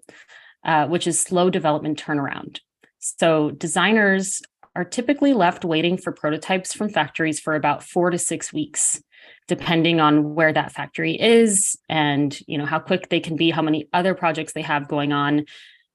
uh, 0.63 0.85
which 0.87 1.07
is 1.07 1.19
slow 1.19 1.49
development 1.49 2.01
turnaround. 2.01 2.59
So 2.99 3.49
designers 3.49 4.43
are 4.75 4.85
typically 4.85 5.33
left 5.33 5.65
waiting 5.65 5.97
for 5.97 6.11
prototypes 6.11 6.73
from 6.73 6.89
factories 6.89 7.39
for 7.39 7.55
about 7.55 7.83
four 7.83 8.11
to 8.11 8.19
six 8.19 8.53
weeks 8.53 9.01
depending 9.49 9.99
on 9.99 10.35
where 10.35 10.53
that 10.53 10.71
factory 10.71 11.19
is 11.19 11.75
and 11.89 12.39
you 12.47 12.55
know 12.55 12.67
how 12.67 12.77
quick 12.79 13.09
they 13.09 13.19
can 13.19 13.35
be 13.35 13.49
how 13.49 13.63
many 13.63 13.89
other 13.91 14.13
projects 14.13 14.53
they 14.53 14.61
have 14.61 14.87
going 14.87 15.11
on. 15.11 15.45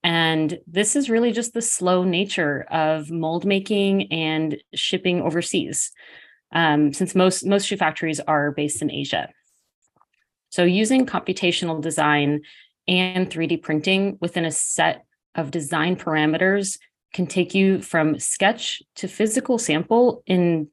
And 0.02 0.58
this 0.66 0.96
is 0.96 1.08
really 1.08 1.32
just 1.32 1.54
the 1.54 1.62
slow 1.62 2.02
nature 2.02 2.66
of 2.70 3.10
mold 3.10 3.46
making 3.46 4.12
and 4.12 4.58
shipping 4.74 5.22
overseas 5.22 5.92
um, 6.52 6.92
since 6.92 7.14
most 7.14 7.46
most 7.46 7.66
shoe 7.68 7.76
factories 7.76 8.18
are 8.20 8.50
based 8.50 8.82
in 8.82 8.90
asia. 8.90 9.28
So 10.50 10.64
using 10.64 11.06
computational 11.06 11.80
design 11.80 12.42
and 12.88 13.30
3D 13.30 13.62
printing 13.62 14.18
within 14.20 14.44
a 14.44 14.50
set 14.50 15.04
of 15.36 15.52
design 15.52 15.94
parameters 15.94 16.78
can 17.12 17.28
take 17.28 17.54
you 17.54 17.80
from 17.80 18.18
sketch 18.18 18.82
to 18.96 19.06
physical 19.06 19.58
sample 19.58 20.24
in 20.26 20.68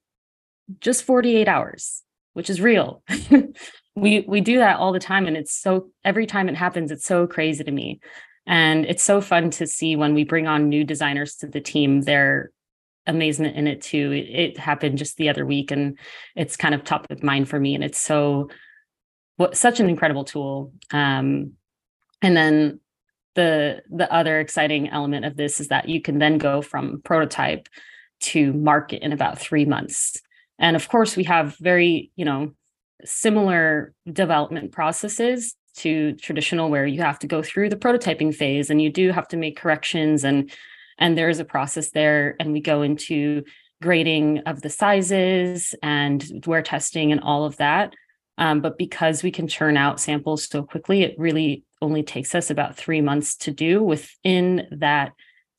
just 0.80 1.04
48 1.04 1.48
hours, 1.48 2.04
which 2.34 2.50
is 2.50 2.62
real. 2.62 3.04
we 3.96 4.26
we 4.28 4.42
do 4.42 4.58
that 4.58 4.78
all 4.78 4.94
the 4.94 5.00
time 5.00 5.28
and 5.28 5.36
it's 5.36 5.54
so 5.54 5.90
every 6.06 6.26
time 6.26 6.48
it 6.48 6.56
happens 6.56 6.92
it's 6.92 7.06
so 7.06 7.28
crazy 7.28 7.64
to 7.64 7.72
me. 7.72 8.00
And 8.48 8.86
it's 8.86 9.04
so 9.04 9.22
fun 9.22 9.52
to 9.52 9.68
see 9.68 9.96
when 9.96 10.14
we 10.14 10.24
bring 10.24 10.48
on 10.48 10.70
new 10.70 10.84
designers 10.84 11.36
to 11.38 11.48
the 11.48 11.62
team 11.62 12.02
their 12.02 12.52
amazement 13.08 13.56
in 13.56 13.68
it 13.68 13.82
too. 13.82 14.12
It, 14.12 14.30
it 14.30 14.58
happened 14.58 14.98
just 14.98 15.18
the 15.18 15.30
other 15.30 15.46
week 15.46 15.72
and 15.72 15.98
it's 16.36 16.58
kind 16.58 16.74
of 16.74 16.84
top 16.84 17.08
of 17.10 17.24
mind 17.24 17.50
for 17.50 17.60
me 17.60 17.76
and 17.76 17.84
it's 17.84 18.00
so 18.00 18.50
what 19.38 19.58
such 19.58 19.80
an 19.80 19.90
incredible 19.90 20.24
tool. 20.24 20.74
Um, 20.92 21.54
and 22.22 22.38
then 22.38 22.80
the 23.36 23.82
the 23.90 24.12
other 24.12 24.40
exciting 24.40 24.90
element 24.90 25.26
of 25.26 25.36
this 25.36 25.60
is 25.60 25.70
that 25.70 25.90
you 25.90 26.02
can 26.02 26.20
then 26.20 26.38
go 26.38 26.62
from 26.62 27.02
prototype 27.04 27.68
to 28.20 28.54
market 28.54 29.04
in 29.04 29.14
about 29.14 29.40
3 29.40 29.66
months. 29.66 30.22
And 30.62 30.76
of 30.78 30.88
course, 30.88 31.18
we 31.18 31.26
have 31.26 31.58
very, 31.58 32.12
you 32.16 32.24
know, 32.24 32.54
similar 33.04 33.94
development 34.10 34.72
processes 34.72 35.56
to 35.78 36.14
traditional 36.14 36.70
where 36.70 36.86
you 36.86 37.02
have 37.02 37.20
to 37.20 37.28
go 37.28 37.42
through 37.42 37.70
the 37.70 37.76
prototyping 37.76 38.34
phase 38.34 38.70
and 38.70 38.82
you 38.82 38.92
do 38.92 39.12
have 39.12 39.28
to 39.28 39.38
make 39.38 39.58
corrections 39.58 40.24
and 40.24 40.52
and 41.00 41.18
there 41.18 41.30
is 41.30 41.40
a 41.40 41.46
process 41.46 41.92
there 41.92 42.36
and 42.40 42.52
we 42.52 42.60
go 42.60 42.82
into 42.82 43.44
grading 43.82 44.40
of 44.40 44.62
the 44.62 44.70
sizes 44.70 45.74
and 45.82 46.44
wear 46.46 46.62
testing 46.62 47.12
and 47.12 47.22
all 47.22 47.46
of 47.46 47.56
that 47.58 47.94
um, 48.38 48.60
but 48.60 48.78
because 48.78 49.24
we 49.24 49.32
can 49.32 49.48
churn 49.48 49.78
out 49.78 50.00
samples 50.00 50.46
so 50.48 50.62
quickly 50.62 51.04
it 51.04 51.16
really 51.18 51.64
only 51.82 52.04
takes 52.04 52.36
us 52.36 52.50
about 52.50 52.76
three 52.76 53.02
months 53.02 53.36
to 53.36 53.52
do 53.52 53.82
within 53.82 54.68
that 54.72 55.14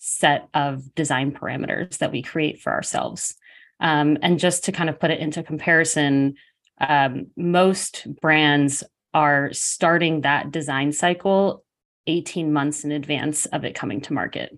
set 0.04 0.48
of 0.52 0.92
design 0.96 1.30
parameters 1.30 1.98
that 1.98 2.10
we 2.10 2.22
create 2.22 2.60
for 2.60 2.72
ourselves. 2.72 3.36
Um, 3.82 4.16
and 4.22 4.38
just 4.38 4.64
to 4.64 4.72
kind 4.72 4.88
of 4.88 4.98
put 4.98 5.10
it 5.10 5.20
into 5.20 5.42
comparison, 5.42 6.36
um, 6.80 7.26
most 7.36 8.06
brands 8.20 8.82
are 9.12 9.52
starting 9.52 10.22
that 10.22 10.50
design 10.50 10.92
cycle 10.92 11.64
18 12.06 12.52
months 12.52 12.84
in 12.84 12.92
advance 12.92 13.44
of 13.46 13.64
it 13.64 13.74
coming 13.74 14.00
to 14.02 14.14
market. 14.14 14.56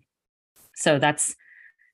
So 0.76 0.98
that's 0.98 1.34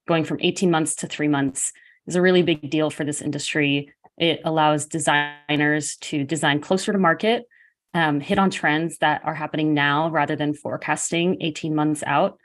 going 0.06 0.24
from 0.24 0.38
18 0.40 0.70
months 0.70 0.96
to 0.96 1.06
three 1.06 1.28
months 1.28 1.72
is 2.06 2.16
a 2.16 2.22
really 2.22 2.42
big 2.42 2.68
deal 2.68 2.90
for 2.90 3.04
this 3.04 3.22
industry. 3.22 3.92
It 4.18 4.40
allows 4.44 4.86
designers 4.86 5.96
to 5.96 6.24
design 6.24 6.60
closer 6.60 6.92
to 6.92 6.98
market 6.98 7.46
um, 7.94 8.20
hit 8.20 8.38
on 8.38 8.50
trends 8.50 8.98
that 8.98 9.22
are 9.24 9.34
happening 9.34 9.74
now 9.74 10.10
rather 10.10 10.36
than 10.36 10.54
forecasting 10.54 11.38
18 11.40 11.74
months 11.74 12.02
out. 12.06 12.38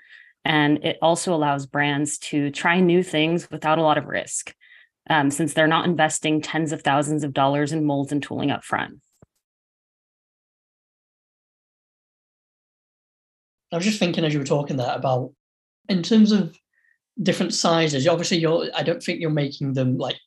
And 0.44 0.84
it 0.84 0.98
also 1.02 1.34
allows 1.34 1.66
brands 1.66 2.18
to 2.20 2.52
try 2.52 2.80
new 2.80 3.04
things 3.04 3.50
without 3.50 3.80
a 3.80 3.82
lot 3.82 3.98
of 3.98 4.06
risk, 4.06 4.54
um, 5.10 5.30
since 5.32 5.54
they're 5.54 5.68
not 5.68 5.86
investing 5.86 6.42
tens 6.42 6.72
of 6.72 6.82
thousands 6.82 7.24
of 7.24 7.34
dollars 7.34 7.72
in 7.72 7.86
molds 7.86 8.12
and 8.12 8.22
tooling 8.22 8.52
up 8.52 8.64
front. 8.64 9.00
I 13.72 13.78
was 13.78 13.86
just 13.86 14.00
thinking 14.00 14.24
as 14.24 14.34
you 14.34 14.40
were 14.40 14.46
talking 14.46 14.78
there 14.78 14.96
about 14.96 15.34
in 15.90 16.02
terms 16.02 16.32
of 16.32 16.58
different 17.22 17.54
sizes. 17.54 18.08
Obviously, 18.08 18.38
you're. 18.38 18.70
I 18.76 18.84
don't 18.84 19.04
think 19.04 19.20
you're 19.20 19.30
making 19.30 19.74
them 19.74 19.98
like 19.98 20.18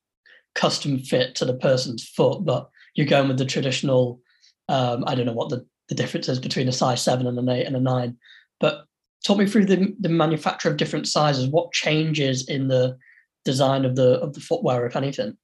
custom 0.54 0.98
fit 0.98 1.34
to 1.36 1.44
the 1.44 1.54
person's 1.54 2.06
foot, 2.06 2.44
but 2.44 2.68
you're 2.94 3.06
going 3.06 3.28
with 3.28 3.38
the 3.38 3.44
traditional 3.44 4.20
um, 4.68 5.04
I 5.06 5.14
don't 5.14 5.26
know 5.26 5.32
what 5.32 5.48
the, 5.48 5.66
the 5.88 5.94
difference 5.94 6.28
is 6.28 6.38
between 6.38 6.68
a 6.68 6.72
size 6.72 7.02
seven 7.02 7.26
and 7.26 7.38
an 7.38 7.48
eight 7.48 7.66
and 7.66 7.76
a 7.76 7.80
nine, 7.80 8.16
but 8.60 8.84
talk 9.26 9.38
me 9.38 9.46
through 9.46 9.66
the, 9.66 9.94
the 9.98 10.08
manufacture 10.08 10.68
of 10.68 10.76
different 10.76 11.08
sizes. 11.08 11.48
What 11.48 11.72
changes 11.72 12.46
in 12.48 12.68
the 12.68 12.96
design 13.44 13.84
of 13.84 13.96
the 13.96 14.20
of 14.20 14.34
the 14.34 14.40
footwear, 14.40 14.86
if 14.86 14.96
anything? 14.96 15.36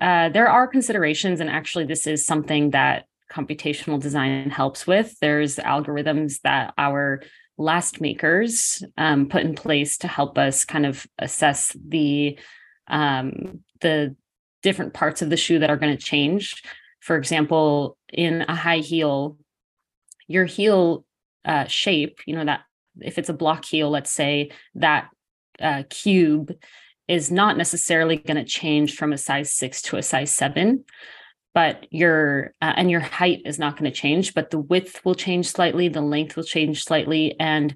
Uh, 0.00 0.28
there 0.28 0.48
are 0.48 0.66
considerations, 0.66 1.40
and 1.40 1.48
actually, 1.48 1.84
this 1.84 2.06
is 2.06 2.26
something 2.26 2.70
that 2.70 3.04
computational 3.32 4.00
design 4.00 4.50
helps 4.50 4.86
with. 4.86 5.16
There's 5.20 5.56
algorithms 5.56 6.40
that 6.42 6.74
our 6.78 7.22
last 7.56 8.00
makers 8.00 8.82
um, 8.96 9.28
put 9.28 9.42
in 9.42 9.54
place 9.54 9.98
to 9.98 10.08
help 10.08 10.38
us 10.38 10.64
kind 10.64 10.86
of 10.86 11.06
assess 11.18 11.76
the 11.86 12.38
um, 12.88 13.60
the 13.80 14.16
different 14.62 14.94
parts 14.94 15.22
of 15.22 15.30
the 15.30 15.36
shoe 15.36 15.58
that 15.58 15.70
are 15.70 15.76
going 15.76 15.96
to 15.96 16.02
change 16.02 16.62
for 17.04 17.16
example, 17.16 17.98
in 18.10 18.46
a 18.48 18.54
high 18.54 18.78
heel, 18.78 19.36
your 20.26 20.46
heel 20.46 21.04
uh, 21.44 21.66
shape, 21.66 22.20
you 22.24 22.34
know, 22.34 22.46
that 22.46 22.62
if 22.98 23.18
it's 23.18 23.28
a 23.28 23.34
block 23.34 23.66
heel, 23.66 23.90
let's 23.90 24.10
say 24.10 24.52
that 24.76 25.10
uh, 25.60 25.82
cube 25.90 26.54
is 27.08 27.30
not 27.30 27.56
necessarily 27.56 28.16
going 28.16 28.36
to 28.36 28.44
change 28.44 28.96
from 28.96 29.12
a 29.12 29.18
size 29.18 29.52
six 29.52 29.82
to 29.82 29.96
a 29.96 30.02
size 30.02 30.32
seven, 30.32 30.84
but 31.52 31.86
your 31.90 32.54
uh, 32.60 32.72
and 32.76 32.90
your 32.90 33.00
height 33.00 33.42
is 33.44 33.58
not 33.58 33.76
going 33.76 33.90
to 33.90 33.96
change, 33.96 34.34
but 34.34 34.50
the 34.50 34.58
width 34.58 35.04
will 35.04 35.14
change 35.14 35.48
slightly, 35.48 35.88
the 35.88 36.00
length 36.00 36.36
will 36.36 36.44
change 36.44 36.84
slightly, 36.84 37.38
and 37.38 37.74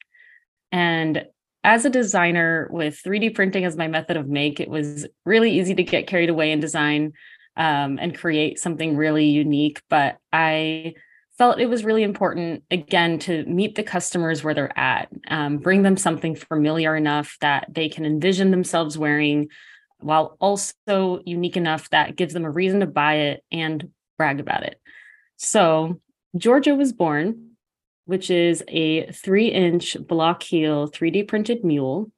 And 0.73 1.23
as 1.63 1.85
a 1.85 1.89
designer 1.89 2.67
with 2.69 3.01
3D 3.01 3.33
printing 3.33 3.63
as 3.63 3.77
my 3.77 3.87
method 3.87 4.17
of 4.17 4.27
make, 4.27 4.59
it 4.59 4.67
was 4.67 5.07
really 5.25 5.57
easy 5.57 5.73
to 5.73 5.83
get 5.83 6.05
carried 6.05 6.29
away 6.29 6.51
in 6.51 6.59
design 6.59 7.13
um, 7.55 7.97
and 7.97 8.17
create 8.17 8.59
something 8.59 8.97
really 8.97 9.27
unique. 9.27 9.81
But 9.89 10.17
I 10.33 10.95
felt 11.37 11.61
it 11.61 11.69
was 11.69 11.85
really 11.85 12.03
important, 12.03 12.65
again, 12.71 13.19
to 13.19 13.45
meet 13.45 13.75
the 13.75 13.83
customers 13.83 14.43
where 14.43 14.53
they're 14.53 14.77
at, 14.77 15.07
um, 15.29 15.59
bring 15.59 15.83
them 15.83 15.95
something 15.95 16.35
familiar 16.35 16.93
enough 16.93 17.37
that 17.39 17.67
they 17.71 17.87
can 17.87 18.03
envision 18.03 18.51
themselves 18.51 18.97
wearing 18.97 19.47
while 20.03 20.37
also 20.39 21.21
unique 21.25 21.57
enough 21.57 21.89
that 21.89 22.15
gives 22.15 22.33
them 22.33 22.45
a 22.45 22.51
reason 22.51 22.79
to 22.81 22.85
buy 22.85 23.15
it 23.15 23.43
and 23.51 23.89
brag 24.17 24.39
about 24.39 24.63
it. 24.63 24.79
So, 25.37 25.99
Georgia 26.37 26.75
was 26.75 26.93
born, 26.93 27.51
which 28.05 28.29
is 28.29 28.63
a 28.67 29.11
three 29.11 29.47
inch 29.47 29.97
block 29.99 30.43
heel 30.43 30.89
3D 30.89 31.27
printed 31.27 31.63
mule 31.63 32.11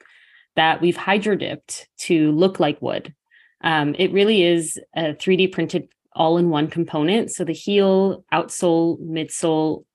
that 0.55 0.81
we've 0.81 0.97
hydro 0.97 1.35
dipped 1.35 1.87
to 1.97 2.31
look 2.31 2.59
like 2.59 2.81
wood. 2.81 3.13
Um, 3.61 3.95
it 3.97 4.11
really 4.11 4.43
is 4.43 4.79
a 4.95 5.13
3D 5.13 5.51
printed 5.51 5.87
all 6.15 6.37
in 6.37 6.49
one 6.49 6.67
component. 6.67 7.31
So, 7.31 7.43
the 7.43 7.53
heel, 7.53 8.23
outsole, 8.33 8.99
midsole, 9.01 9.85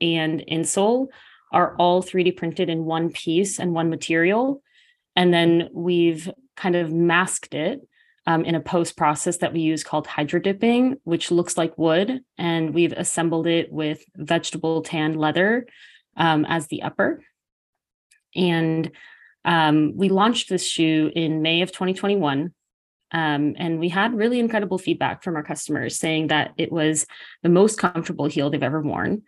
and 0.00 0.44
insole 0.50 1.08
are 1.52 1.74
all 1.76 2.02
3D 2.02 2.36
printed 2.36 2.68
in 2.68 2.84
one 2.84 3.10
piece 3.10 3.58
and 3.58 3.72
one 3.72 3.90
material. 3.90 4.62
And 5.16 5.32
then 5.32 5.68
we've 5.72 6.30
kind 6.58 6.76
of 6.76 6.92
masked 6.92 7.54
it 7.54 7.80
um, 8.26 8.44
in 8.44 8.54
a 8.54 8.60
post 8.60 8.96
process 8.96 9.38
that 9.38 9.54
we 9.54 9.60
use 9.60 9.82
called 9.82 10.06
hydro 10.06 10.40
dipping, 10.40 10.96
which 11.04 11.30
looks 11.30 11.56
like 11.56 11.78
wood. 11.78 12.20
And 12.36 12.74
we've 12.74 12.92
assembled 12.92 13.46
it 13.46 13.72
with 13.72 14.04
vegetable 14.16 14.82
tan 14.82 15.14
leather 15.14 15.66
um, 16.16 16.44
as 16.44 16.66
the 16.66 16.82
upper. 16.82 17.22
And 18.36 18.90
um, 19.44 19.96
we 19.96 20.10
launched 20.10 20.50
this 20.50 20.66
shoe 20.66 21.10
in 21.14 21.40
May 21.40 21.62
of 21.62 21.72
2021. 21.72 22.52
Um, 23.10 23.54
and 23.56 23.78
we 23.78 23.88
had 23.88 24.12
really 24.12 24.38
incredible 24.38 24.76
feedback 24.76 25.22
from 25.22 25.36
our 25.36 25.42
customers 25.42 25.96
saying 25.96 26.26
that 26.26 26.52
it 26.58 26.70
was 26.70 27.06
the 27.42 27.48
most 27.48 27.78
comfortable 27.78 28.26
heel 28.26 28.50
they've 28.50 28.62
ever 28.62 28.82
worn. 28.82 29.22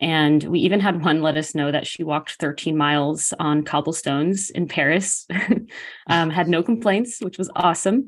And 0.00 0.42
we 0.44 0.60
even 0.60 0.80
had 0.80 1.02
one 1.02 1.22
let 1.22 1.36
us 1.36 1.54
know 1.54 1.72
that 1.72 1.86
she 1.86 2.04
walked 2.04 2.32
13 2.32 2.76
miles 2.76 3.32
on 3.38 3.62
cobblestones 3.62 4.50
in 4.50 4.68
Paris, 4.68 5.26
um, 6.06 6.30
had 6.30 6.48
no 6.48 6.62
complaints, 6.62 7.20
which 7.20 7.38
was 7.38 7.50
awesome. 7.56 8.06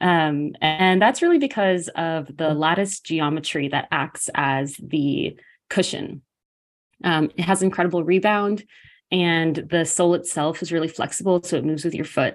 Um, 0.00 0.52
and 0.60 1.00
that's 1.00 1.22
really 1.22 1.38
because 1.38 1.88
of 1.94 2.36
the 2.36 2.54
lattice 2.54 2.98
geometry 2.98 3.68
that 3.68 3.86
acts 3.92 4.28
as 4.34 4.76
the 4.82 5.38
cushion. 5.70 6.22
Um, 7.04 7.30
it 7.36 7.42
has 7.42 7.62
incredible 7.62 8.02
rebound, 8.02 8.64
and 9.12 9.54
the 9.70 9.84
sole 9.84 10.14
itself 10.14 10.60
is 10.60 10.72
really 10.72 10.88
flexible, 10.88 11.40
so 11.42 11.56
it 11.56 11.64
moves 11.64 11.84
with 11.84 11.94
your 11.94 12.04
foot. 12.04 12.34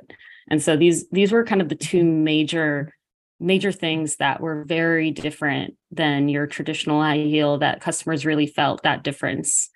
And 0.50 0.62
so 0.62 0.78
these 0.78 1.10
these 1.10 1.32
were 1.32 1.43
kind 1.43 1.62
of 1.62 1.67
the 1.67 1.76
two 1.76 2.04
major 2.04 2.93
major 3.39 3.71
things 3.71 4.17
that 4.17 4.41
were 4.41 4.63
very 4.65 5.12
different 5.12 5.76
than 5.91 6.30
your 6.30 6.47
traditional 6.47 7.02
high 7.02 7.17
heel 7.17 7.60
that 7.60 7.82
customers 7.82 8.26
really 8.26 8.47
felt 8.47 8.84
that 8.84 9.04
difference. 9.04 9.69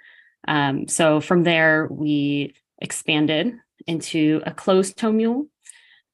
Um, 0.47 0.88
so 0.88 1.21
from 1.21 1.43
there, 1.43 1.88
we 1.91 2.56
expanded 2.80 3.54
into 3.88 4.41
a 4.45 4.52
closed 4.52 4.97
toe 4.97 5.12
mule, 5.12 5.47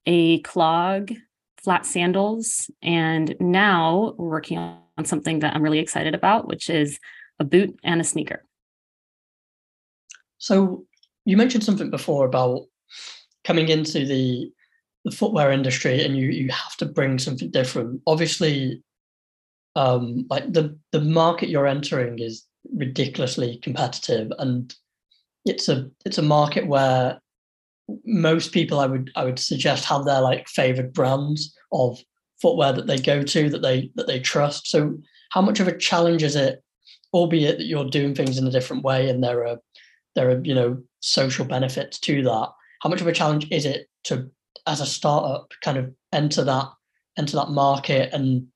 a 0.06 0.42
clog, 0.42 1.14
flat 1.64 1.86
sandals, 1.86 2.70
and 2.82 3.36
now 3.40 4.14
we're 4.18 4.30
working 4.30 4.58
on 4.58 5.06
something 5.06 5.40
that 5.40 5.56
I'm 5.56 5.64
really 5.64 5.80
excited 5.80 6.16
about, 6.16 6.48
which 6.48 6.70
is 6.70 7.00
a 7.40 7.44
boot 7.44 7.80
and 7.84 8.02
a 8.02 8.04
sneaker. 8.04 8.44
So 10.38 10.86
you 11.26 11.38
mentioned 11.38 11.64
something 11.64 11.90
before 11.90 12.26
about 12.26 12.64
coming 13.44 13.70
into 13.70 14.06
the 14.06 14.52
the 15.08 15.16
footwear 15.16 15.52
industry 15.52 16.04
and 16.04 16.18
you 16.18 16.28
you 16.28 16.50
have 16.52 16.76
to 16.78 16.86
bring 16.86 17.18
something 17.18 17.50
different. 17.50 18.02
Obviously 18.08 18.84
um 19.76 20.26
like 20.30 20.52
the 20.52 20.78
the 20.92 21.02
market 21.02 21.50
you're 21.50 21.68
entering 21.68 22.20
is 22.20 22.46
ridiculously 22.76 23.58
competitive 23.58 24.32
and 24.40 24.76
it's 25.46 25.70
a 25.70 25.90
it's 26.06 26.18
a 26.18 26.22
market 26.38 26.68
where 26.68 27.22
most 28.04 28.52
people 28.52 28.80
i 28.80 28.86
would 28.86 29.10
i 29.16 29.24
would 29.24 29.40
suggest 29.40 29.86
have 29.86 30.04
their 30.04 30.20
like 30.20 30.46
favorite 30.50 30.94
brands 30.94 31.56
of 31.72 31.98
footwear 32.42 32.74
that 32.74 32.88
they 32.88 32.98
go 32.98 33.24
to 33.24 33.50
that 33.50 33.62
they 33.62 33.90
that 33.96 34.08
they 34.08 34.20
trust. 34.20 34.68
So 34.68 34.98
how 35.32 35.42
much 35.42 35.60
of 35.60 35.68
a 35.68 35.78
challenge 35.78 36.24
is 36.24 36.36
it 36.36 36.64
albeit 37.14 37.58
that 37.58 37.66
you're 37.68 37.90
doing 37.90 38.14
things 38.14 38.38
in 38.38 38.48
a 38.48 38.52
different 38.52 38.84
way 38.84 39.10
and 39.10 39.24
there 39.24 39.48
are 39.48 39.58
there 40.16 40.30
are 40.30 40.42
you 40.44 40.54
know 40.54 40.82
social 41.00 41.46
benefits 41.46 42.00
to 42.00 42.24
that 42.24 42.50
how 42.82 42.90
much 42.90 43.02
of 43.02 43.08
a 43.08 43.14
challenge 43.14 43.48
is 43.52 43.66
it 43.66 43.88
to 44.04 44.30
as 44.68 44.82
a 44.82 44.86
startup 44.86 45.52
kind 45.62 45.78
of 45.78 45.94
enter 46.12 46.44
that 46.44 46.68
enter 47.18 47.38
that 47.38 47.50
market 47.50 48.14
and 48.14 48.48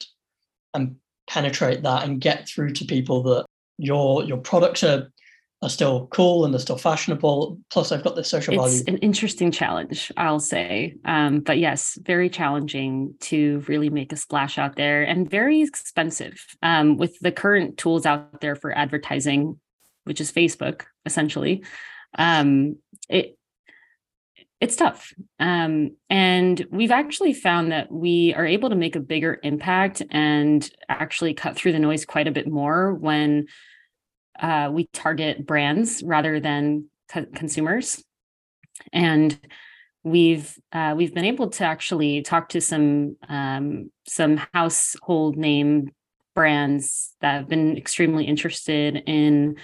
and 0.73 0.95
penetrate 1.27 1.81
that 1.83 2.03
and 2.03 2.21
get 2.21 2.47
through 2.47 2.71
to 2.73 2.85
people 2.85 3.23
that 3.23 3.45
your 3.77 4.23
your 4.23 4.37
products 4.37 4.83
are 4.83 5.11
are 5.63 5.69
still 5.69 6.07
cool 6.07 6.43
and 6.43 6.53
they're 6.53 6.59
still 6.59 6.77
fashionable. 6.77 7.59
Plus, 7.69 7.91
I've 7.91 8.03
got 8.03 8.15
the 8.15 8.23
social 8.23 8.53
it's 8.53 8.61
value. 8.63 8.79
It's 8.79 8.87
an 8.87 8.97
interesting 8.97 9.51
challenge, 9.51 10.11
I'll 10.17 10.39
say. 10.39 10.95
Um, 11.05 11.41
but 11.41 11.59
yes, 11.59 11.99
very 12.01 12.29
challenging 12.29 13.13
to 13.21 13.63
really 13.67 13.89
make 13.91 14.11
a 14.11 14.15
splash 14.15 14.57
out 14.57 14.75
there 14.75 15.03
and 15.03 15.29
very 15.29 15.61
expensive 15.61 16.43
um, 16.63 16.97
with 16.97 17.19
the 17.19 17.31
current 17.31 17.77
tools 17.77 18.07
out 18.07 18.41
there 18.41 18.55
for 18.55 18.75
advertising, 18.75 19.59
which 20.05 20.19
is 20.19 20.31
Facebook, 20.31 20.85
essentially. 21.05 21.63
Um, 22.17 22.77
it 23.07 23.37
it's 24.61 24.75
tough. 24.75 25.11
Um, 25.39 25.97
and 26.07 26.65
we've 26.69 26.91
actually 26.91 27.33
found 27.33 27.71
that 27.71 27.91
we 27.91 28.35
are 28.35 28.45
able 28.45 28.69
to 28.69 28.75
make 28.75 28.95
a 28.95 28.99
bigger 28.99 29.39
impact 29.41 30.03
and 30.11 30.69
actually 30.87 31.33
cut 31.33 31.55
through 31.55 31.71
the 31.71 31.79
noise 31.79 32.05
quite 32.05 32.27
a 32.27 32.31
bit 32.31 32.47
more 32.47 32.93
when 32.93 33.47
uh, 34.39 34.69
we 34.71 34.87
target 34.93 35.47
brands 35.47 36.03
rather 36.03 36.39
than 36.39 36.85
co- 37.09 37.25
consumers. 37.33 38.03
And 38.93 39.37
we've 40.03 40.55
uh, 40.71 40.93
we've 40.95 41.13
been 41.13 41.25
able 41.25 41.49
to 41.49 41.65
actually 41.65 42.21
talk 42.21 42.49
to 42.49 42.61
some 42.61 43.17
um, 43.27 43.91
some 44.07 44.37
household 44.53 45.37
name 45.37 45.91
brands 46.35 47.15
that 47.21 47.33
have 47.33 47.49
been 47.49 47.77
extremely 47.77 48.25
interested 48.25 49.03
in 49.07 49.57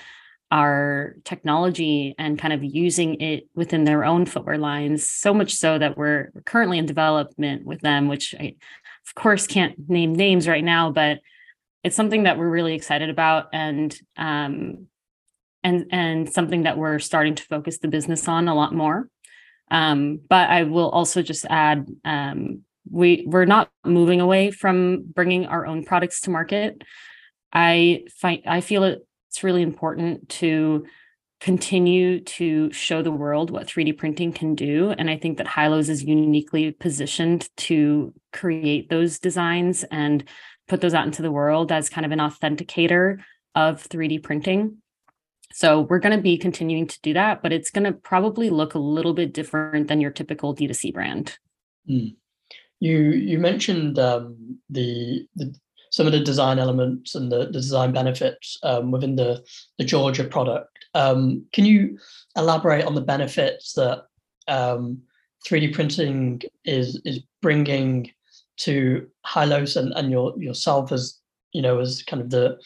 our 0.49 1.15
technology 1.25 2.15
and 2.17 2.39
kind 2.39 2.53
of 2.53 2.63
using 2.63 3.19
it 3.19 3.47
within 3.53 3.83
their 3.83 4.05
own 4.05 4.25
footwear 4.25 4.57
lines 4.57 5.07
so 5.07 5.33
much 5.33 5.53
so 5.53 5.77
that 5.77 5.97
we're 5.97 6.31
currently 6.45 6.77
in 6.77 6.85
development 6.85 7.65
with 7.65 7.81
them 7.81 8.07
which 8.07 8.33
i 8.39 8.55
of 9.07 9.15
course 9.15 9.45
can't 9.45 9.89
name 9.89 10.13
names 10.13 10.47
right 10.47 10.63
now 10.63 10.89
but 10.89 11.19
it's 11.83 11.95
something 11.95 12.23
that 12.23 12.37
we're 12.37 12.49
really 12.49 12.73
excited 12.73 13.09
about 13.09 13.47
and 13.53 13.97
um, 14.17 14.87
and 15.63 15.85
and 15.91 16.29
something 16.31 16.63
that 16.63 16.77
we're 16.77 16.99
starting 16.99 17.35
to 17.35 17.43
focus 17.43 17.77
the 17.77 17.87
business 17.87 18.27
on 18.27 18.47
a 18.47 18.55
lot 18.55 18.73
more. 18.73 19.09
Um, 19.69 20.19
but 20.29 20.49
i 20.49 20.63
will 20.63 20.89
also 20.89 21.21
just 21.21 21.45
add 21.49 21.87
um, 22.05 22.63
we 22.89 23.25
we're 23.27 23.45
not 23.45 23.69
moving 23.85 24.21
away 24.21 24.51
from 24.51 25.03
bringing 25.13 25.45
our 25.45 25.65
own 25.65 25.83
products 25.83 26.21
to 26.21 26.29
market. 26.29 26.83
I 27.53 28.03
find 28.19 28.41
i 28.45 28.61
feel 28.61 28.97
it's 29.37 29.43
really 29.43 29.61
important 29.61 30.27
to 30.29 30.83
continue 31.39 32.19
to 32.21 32.71
show 32.71 33.03
the 33.03 33.11
world 33.11 33.51
what 33.51 33.67
3d 33.67 33.95
printing 33.95 34.33
can 34.33 34.55
do 34.55 34.89
and 34.97 35.11
i 35.11 35.15
think 35.15 35.37
that 35.37 35.45
hilos 35.45 35.89
is 35.89 36.03
uniquely 36.03 36.71
positioned 36.71 37.47
to 37.55 38.11
create 38.33 38.89
those 38.89 39.19
designs 39.19 39.85
and 39.91 40.23
put 40.67 40.81
those 40.81 40.95
out 40.95 41.05
into 41.05 41.21
the 41.21 41.31
world 41.31 41.71
as 41.71 41.87
kind 41.87 42.03
of 42.03 42.11
an 42.11 42.17
authenticator 42.17 43.19
of 43.53 43.87
3d 43.87 44.23
printing 44.23 44.77
so 45.53 45.81
we're 45.81 45.99
going 45.99 46.17
to 46.17 46.23
be 46.23 46.39
continuing 46.39 46.87
to 46.87 46.99
do 47.01 47.13
that 47.13 47.43
but 47.43 47.53
it's 47.53 47.69
going 47.69 47.85
to 47.85 47.93
probably 47.93 48.49
look 48.49 48.73
a 48.73 48.79
little 48.79 49.13
bit 49.13 49.35
different 49.35 49.87
than 49.87 50.01
your 50.01 50.09
typical 50.09 50.55
d2c 50.55 50.91
brand 50.91 51.37
mm. 51.87 52.15
You 52.79 52.99
you 52.99 53.39
mentioned 53.39 53.97
um, 53.97 54.59
the, 54.69 55.27
the 55.35 55.51
some 55.91 56.05
of 56.05 56.11
the 56.11 56.19
design 56.19 56.59
elements 56.59 57.15
and 57.15 57.31
the, 57.31 57.45
the 57.45 57.53
design 57.53 57.91
benefits 57.91 58.57
um, 58.63 58.91
within 58.91 59.15
the 59.15 59.43
the 59.77 59.85
Georgia 59.85 60.23
product. 60.23 60.85
Um, 60.93 61.45
can 61.53 61.65
you 61.65 61.97
elaborate 62.35 62.85
on 62.85 62.95
the 62.95 63.01
benefits 63.01 63.73
that 63.73 64.05
3D 64.49 65.67
um, 65.67 65.73
printing 65.73 66.41
is 66.65 67.01
is 67.05 67.19
bringing 67.41 68.11
to 68.57 69.07
Hilos 69.25 69.75
and, 69.75 69.93
and 69.93 70.11
your 70.11 70.33
yourself 70.41 70.91
as 70.91 71.19
you 71.53 71.61
know 71.61 71.79
as 71.79 72.03
kind 72.03 72.21
of 72.21 72.29
the 72.29 72.57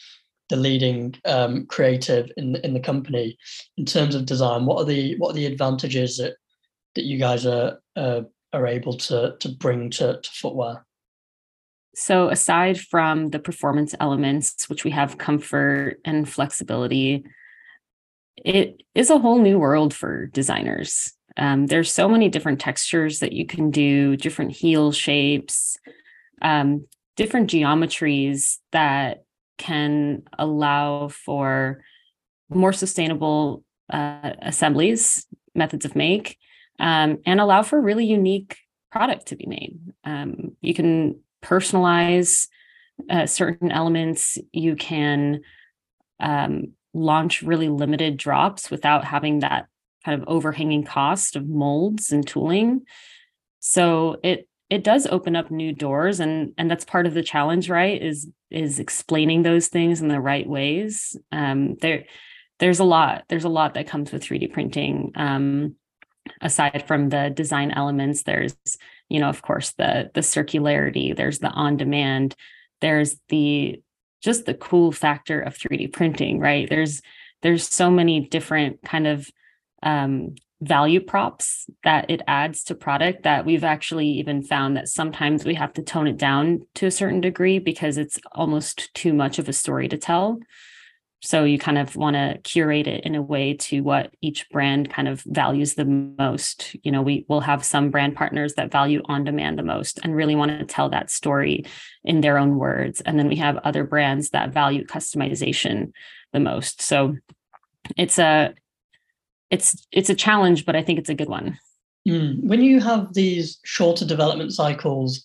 the 0.50 0.56
leading 0.58 1.16
um, 1.26 1.66
creative 1.66 2.30
in 2.38 2.56
in 2.58 2.74
the 2.74 2.80
company 2.80 3.38
in 3.78 3.86
terms 3.86 4.16
of 4.16 4.26
design? 4.26 4.66
What 4.66 4.82
are 4.82 4.86
the 4.86 5.18
what 5.18 5.32
are 5.32 5.36
the 5.36 5.46
advantages 5.46 6.18
that 6.18 6.36
that 6.96 7.06
you 7.06 7.18
guys 7.18 7.46
are 7.46 7.82
uh, 7.96 8.22
are 8.54 8.68
able 8.68 8.98
to 8.98 9.36
to 9.40 9.50
bring 9.50 9.90
to, 9.92 10.20
to 10.22 10.30
footwear? 10.32 10.86
So 11.94 12.30
aside 12.30 12.80
from 12.80 13.30
the 13.30 13.40
performance 13.40 13.94
elements, 14.00 14.70
which 14.70 14.84
we 14.84 14.92
have 14.92 15.18
comfort 15.18 16.00
and 16.06 16.28
flexibility, 16.28 17.24
it 18.38 18.82
is 18.96 19.10
a 19.10 19.20
whole 19.20 19.40
new 19.40 19.60
world 19.60 19.94
for 19.94 20.28
designers. 20.28 21.14
Um, 21.38 21.68
there's 21.68 21.94
so 21.94 22.08
many 22.08 22.30
different 22.30 22.60
textures 22.60 23.20
that 23.20 23.34
you 23.34 23.46
can 23.46 23.72
do, 23.72 24.16
different 24.16 24.52
heel 24.52 24.92
shapes, 24.92 25.78
um, 26.42 26.88
different 27.16 27.50
geometries 27.50 28.58
that 28.72 29.24
can 29.58 30.24
allow 30.40 31.08
for 31.10 31.84
more 32.50 32.74
sustainable 32.74 33.64
uh, 33.92 34.34
assemblies, 34.42 35.26
methods 35.54 35.86
of 35.86 35.96
make, 35.96 36.38
um, 36.80 37.20
and 37.26 37.40
allow 37.40 37.62
for 37.64 37.80
really 37.80 38.06
unique 38.06 38.58
product 38.92 39.28
to 39.28 39.36
be 39.36 39.46
made. 39.46 39.80
Um, 40.04 40.58
you 40.62 40.74
can 40.74 41.20
personalize 41.42 42.48
uh, 43.10 43.26
certain 43.26 43.72
elements. 43.72 44.38
You 44.52 44.76
can 44.76 45.42
um, 46.20 46.74
launch 46.94 47.42
really 47.42 47.70
limited 47.70 48.18
drops 48.18 48.70
without 48.70 49.06
having 49.06 49.40
that 49.40 49.68
kind 50.06 50.22
of 50.22 50.28
overhanging 50.28 50.84
cost 50.84 51.36
of 51.36 51.48
molds 51.48 52.12
and 52.12 52.28
tooling. 52.28 52.82
So 53.60 54.18
it 54.24 54.48
it 54.70 54.86
does 54.86 55.06
open 55.08 55.36
up 55.36 55.52
new 55.52 55.74
doors, 55.74 56.20
and 56.20 56.54
and 56.58 56.72
that's 56.72 56.86
part 56.86 57.06
of 57.06 57.14
the 57.14 57.24
challenge, 57.24 57.70
right? 57.70 58.02
Is 58.02 58.30
is 58.50 58.80
explaining 58.80 59.44
those 59.44 59.68
things 59.68 60.02
in 60.02 60.08
the 60.08 60.20
right 60.20 60.48
ways. 60.48 61.18
Um, 61.32 61.76
there 61.82 62.06
there's 62.60 62.80
a 62.80 62.86
lot 62.86 63.26
there's 63.28 63.44
a 63.44 63.50
lot 63.50 63.74
that 63.74 63.88
comes 63.88 64.12
with 64.12 64.24
3D 64.24 64.52
printing. 64.52 65.12
Um, 65.16 65.76
aside 66.42 66.84
from 66.88 67.10
the 67.10 67.32
design 67.34 67.72
elements 67.72 68.24
there's 68.24 68.56
you 69.10 69.20
know 69.20 69.30
of 69.30 69.42
course 69.42 69.72
the 69.72 70.10
the 70.14 70.22
circularity 70.22 71.16
there's 71.16 71.40
the 71.40 71.50
on 71.50 71.78
demand 71.78 72.36
there's 72.80 73.16
the 73.30 73.82
just 74.22 74.46
the 74.46 74.54
cool 74.54 74.92
factor 74.92 75.42
of 75.42 75.58
3d 75.58 75.92
printing 75.92 76.40
right? 76.40 76.70
There's 76.70 77.02
there's 77.42 77.68
so 77.68 77.90
many 77.90 78.28
different 78.28 78.84
kind 78.84 79.08
of 79.08 79.28
um, 79.82 80.36
value 80.62 81.00
props 81.00 81.68
that 81.84 82.08
it 82.12 82.22
adds 82.28 82.64
to 82.66 82.76
product 82.76 83.24
that 83.24 83.46
we've 83.46 83.64
actually 83.64 84.08
even 84.08 84.44
found 84.44 84.78
that 84.78 84.88
sometimes 84.88 85.44
we 85.44 85.56
have 85.56 85.74
to 85.74 85.82
tone 85.82 86.06
it 86.06 86.18
down 86.18 86.68
to 86.76 86.86
a 86.86 86.92
certain 86.92 87.20
degree 87.20 87.58
because 87.58 87.98
it's 87.98 88.20
almost 88.34 88.94
too 88.94 89.12
much 89.12 89.40
of 89.40 89.50
a 89.50 89.54
story 89.54 89.88
to 89.88 89.98
tell 89.98 90.38
so 91.24 91.44
you 91.44 91.60
kind 91.60 91.78
of 91.78 91.96
want 91.96 92.16
to 92.16 92.40
curate 92.44 92.88
it 92.88 93.04
in 93.04 93.14
a 93.14 93.22
way 93.22 93.54
to 93.54 93.82
what 93.82 94.12
each 94.22 94.50
brand 94.50 94.90
kind 94.90 95.08
of 95.08 95.22
values 95.22 95.76
the 95.76 95.86
most. 95.86 96.76
You 96.84 96.92
know, 96.92 97.04
we 97.04 97.26
will 97.30 97.42
have 97.42 97.64
some 97.64 97.92
brand 97.92 98.16
partners 98.16 98.56
that 98.56 98.72
value 98.72 99.04
on 99.06 99.24
demand 99.24 99.60
the 99.60 99.64
most 99.64 100.00
and 100.04 100.16
really 100.16 100.36
want 100.36 100.58
to 100.58 100.66
tell 100.66 100.90
that 100.90 101.12
story 101.12 101.66
in 102.04 102.22
their 102.22 102.40
own 102.40 102.58
words. 102.58 103.02
And 103.02 103.20
then 103.20 103.28
we 103.28 103.36
have 103.36 103.58
other 103.58 103.84
brands 103.84 104.32
that 104.32 104.52
value 104.52 104.84
customization 104.84 105.92
the 106.34 106.40
most. 106.40 106.82
So 106.82 107.16
it's 107.98 108.18
a 108.18 108.56
it's 109.52 109.86
it's 109.92 110.10
a 110.10 110.16
challenge, 110.16 110.66
but 110.66 110.76
I 110.76 110.82
think 110.82 110.98
it's 110.98 111.10
a 111.10 111.16
good 111.16 111.30
one. 111.30 111.60
Mm. 112.08 112.44
When 112.44 112.64
you 112.64 112.80
have 112.80 113.14
these 113.14 113.60
shorter 113.64 114.06
development 114.06 114.54
cycles 114.54 115.24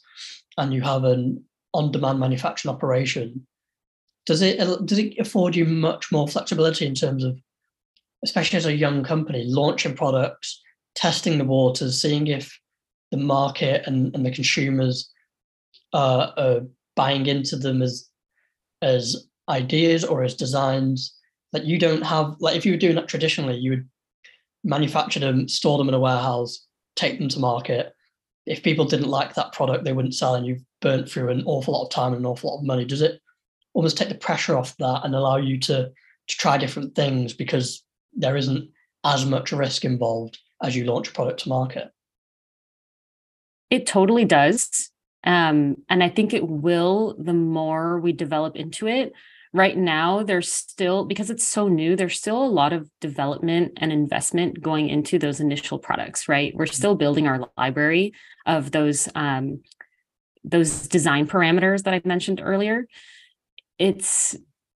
and 0.59 0.75
you 0.75 0.83
have 0.83 1.05
an 1.05 1.43
on-demand 1.73 2.21
manufacturing 2.21 2.75
operation, 2.75 3.47
does 4.27 4.43
it 4.43 4.59
does 4.85 4.99
it 4.99 5.19
afford 5.19 5.57
you 5.57 5.65
much 5.65 6.13
more 6.13 6.29
flexibility 6.29 6.87
in 6.87 6.95
terms 6.95 7.25
of 7.25 7.39
especially 8.25 8.57
as 8.57 8.67
a 8.67 8.77
young 8.77 9.03
company 9.05 9.45
launching 9.47 9.95
products 9.95 10.61
testing 10.95 11.39
the 11.39 11.45
waters 11.45 12.01
seeing 12.01 12.27
if 12.27 12.59
the 13.13 13.17
market 13.17 13.83
and, 13.87 14.15
and 14.15 14.27
the 14.27 14.31
consumers 14.31 15.11
uh, 15.93 16.33
are 16.37 16.61
buying 16.97 17.27
into 17.27 17.57
them 17.57 17.83
as 17.83 18.09
as 18.83 19.29
ideas 19.49 20.05
or 20.05 20.25
as 20.25 20.35
designs 20.35 21.15
that 21.53 21.65
you 21.65 21.79
don't 21.79 22.03
have? 22.03 22.35
Like 22.41 22.57
if 22.57 22.67
you 22.67 22.73
were 22.73 22.79
doing 22.79 22.97
that 22.97 23.09
traditionally 23.09 23.57
you 23.57 23.71
would 23.71 23.89
manufacture 24.65 25.21
them 25.21 25.49
store 25.49 25.79
them 25.79 25.89
in 25.89 25.95
a 25.95 26.01
warehouse 26.01 26.67
take 26.97 27.19
them 27.19 27.29
to 27.29 27.39
market. 27.39 27.93
If 28.47 28.63
people 28.63 28.85
didn't 28.85 29.09
like 29.09 29.35
that 29.35 29.53
product 29.53 29.85
they 29.85 29.93
wouldn't 29.93 30.15
sell 30.15 30.35
and 30.35 30.47
you've 30.47 30.65
burnt 30.81 31.09
through 31.09 31.31
an 31.31 31.45
awful 31.47 31.75
lot 31.75 31.85
of 31.85 31.91
time 31.91 32.13
and 32.13 32.21
an 32.21 32.27
awful 32.27 32.51
lot 32.51 32.59
of 32.59 32.65
money. 32.65 32.85
Does 32.85 33.03
it 33.03 33.21
almost 33.77 33.99
take 33.99 34.09
the 34.09 34.15
pressure 34.15 34.57
off 34.57 34.75
that 34.79 35.03
and 35.05 35.15
allow 35.15 35.37
you 35.37 35.61
to 35.61 35.91
to 36.29 36.37
try 36.37 36.57
different 36.57 36.95
things 36.97 37.35
because 37.35 37.85
there 38.15 38.37
isn't 38.37 38.71
as 39.05 39.27
much 39.27 39.53
risk 39.53 39.85
involved 39.85 40.39
as 40.63 40.75
you 40.75 40.85
launch 40.85 41.11
a 41.11 41.13
product 41.13 41.41
to 41.41 41.49
market. 41.51 41.91
It 43.71 43.87
totally 43.87 44.25
does. 44.25 44.91
Um, 45.23 45.77
and 45.89 46.03
I 46.03 46.09
think 46.09 46.33
it 46.33 46.49
will 46.49 47.15
the 47.19 47.35
more 47.35 48.01
we 48.01 48.13
develop 48.13 48.57
into 48.57 48.89
it. 48.89 49.13
Right 49.53 49.77
now, 49.77 50.23
there's 50.23 50.51
still, 50.51 51.05
because 51.05 51.31
it's 51.31 51.47
so 51.47 51.69
new, 51.69 51.97
there's 51.97 52.19
still 52.19 52.43
a 52.43 52.47
lot 52.47 52.73
of 52.73 52.91
development 53.01 53.75
and 53.77 53.93
investment 53.93 54.61
going 54.61 54.89
into 54.89 55.19
those 55.19 55.39
initial 55.39 55.79
products, 55.79 56.29
right? 56.29 56.53
We're 56.55 56.67
still 56.67 56.95
building 56.95 57.27
our 57.27 57.51
library 57.57 58.15
of 58.47 58.73
those 58.73 59.09
um, 59.15 59.61
those 60.45 60.87
design 60.89 61.27
parameters 61.27 61.83
that 61.83 61.95
I 61.95 62.01
mentioned 62.05 62.41
earlier 62.43 62.87
it's 63.79 64.37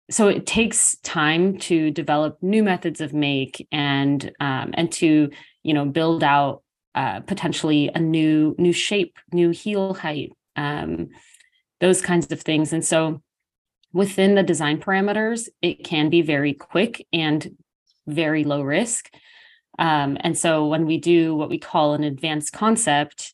so 0.09 0.27
it 0.27 0.45
takes 0.45 0.97
time 0.99 1.57
to 1.57 1.91
develop 1.91 2.37
new 2.41 2.63
methods 2.63 3.01
of 3.01 3.13
make 3.13 3.67
and 3.71 4.31
um, 4.39 4.71
and 4.73 4.91
to 4.93 5.29
you 5.63 5.73
know 5.73 5.85
build 5.85 6.23
out 6.23 6.63
uh, 6.95 7.19
potentially 7.21 7.89
a 7.93 7.99
new 7.99 8.55
new 8.57 8.73
shape 8.73 9.17
new 9.31 9.49
heel 9.49 9.93
height 9.93 10.31
um, 10.55 11.09
those 11.79 12.01
kinds 12.01 12.31
of 12.31 12.41
things. 12.41 12.73
And 12.73 12.83
so 12.83 13.21
within 13.93 14.35
the 14.35 14.43
design 14.43 14.79
parameters 14.79 15.47
it 15.61 15.83
can 15.83 16.09
be 16.09 16.21
very 16.21 16.53
quick 16.53 17.05
and 17.13 17.55
very 18.07 18.43
low 18.43 18.61
risk. 18.61 19.09
Um, 19.79 20.17
and 20.21 20.37
so 20.37 20.67
when 20.67 20.85
we 20.85 20.97
do 20.97 21.35
what 21.35 21.49
we 21.49 21.59
call 21.59 21.93
an 21.93 22.03
advanced 22.03 22.53
concept 22.53 23.33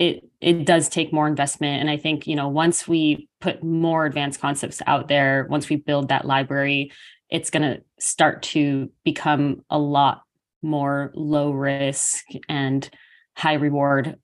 it 0.00 0.24
it 0.40 0.64
does 0.64 0.88
take 0.88 1.12
more 1.12 1.28
investment 1.28 1.80
and 1.80 1.88
i 1.88 1.96
think 1.96 2.26
you 2.26 2.34
know 2.34 2.48
once 2.48 2.88
we 2.88 3.28
put 3.40 3.62
more 3.62 4.06
advanced 4.06 4.40
concepts 4.40 4.82
out 4.86 5.06
there 5.06 5.46
once 5.50 5.68
we 5.68 5.76
build 5.76 6.08
that 6.08 6.24
library 6.24 6.90
it's 7.28 7.50
going 7.50 7.62
to 7.62 7.80
start 8.00 8.42
to 8.42 8.90
become 9.04 9.62
a 9.70 9.78
lot 9.78 10.22
more 10.62 11.12
low 11.14 11.52
risk 11.52 12.24
and 12.48 12.90
high 13.36 13.54
reward 13.54 14.16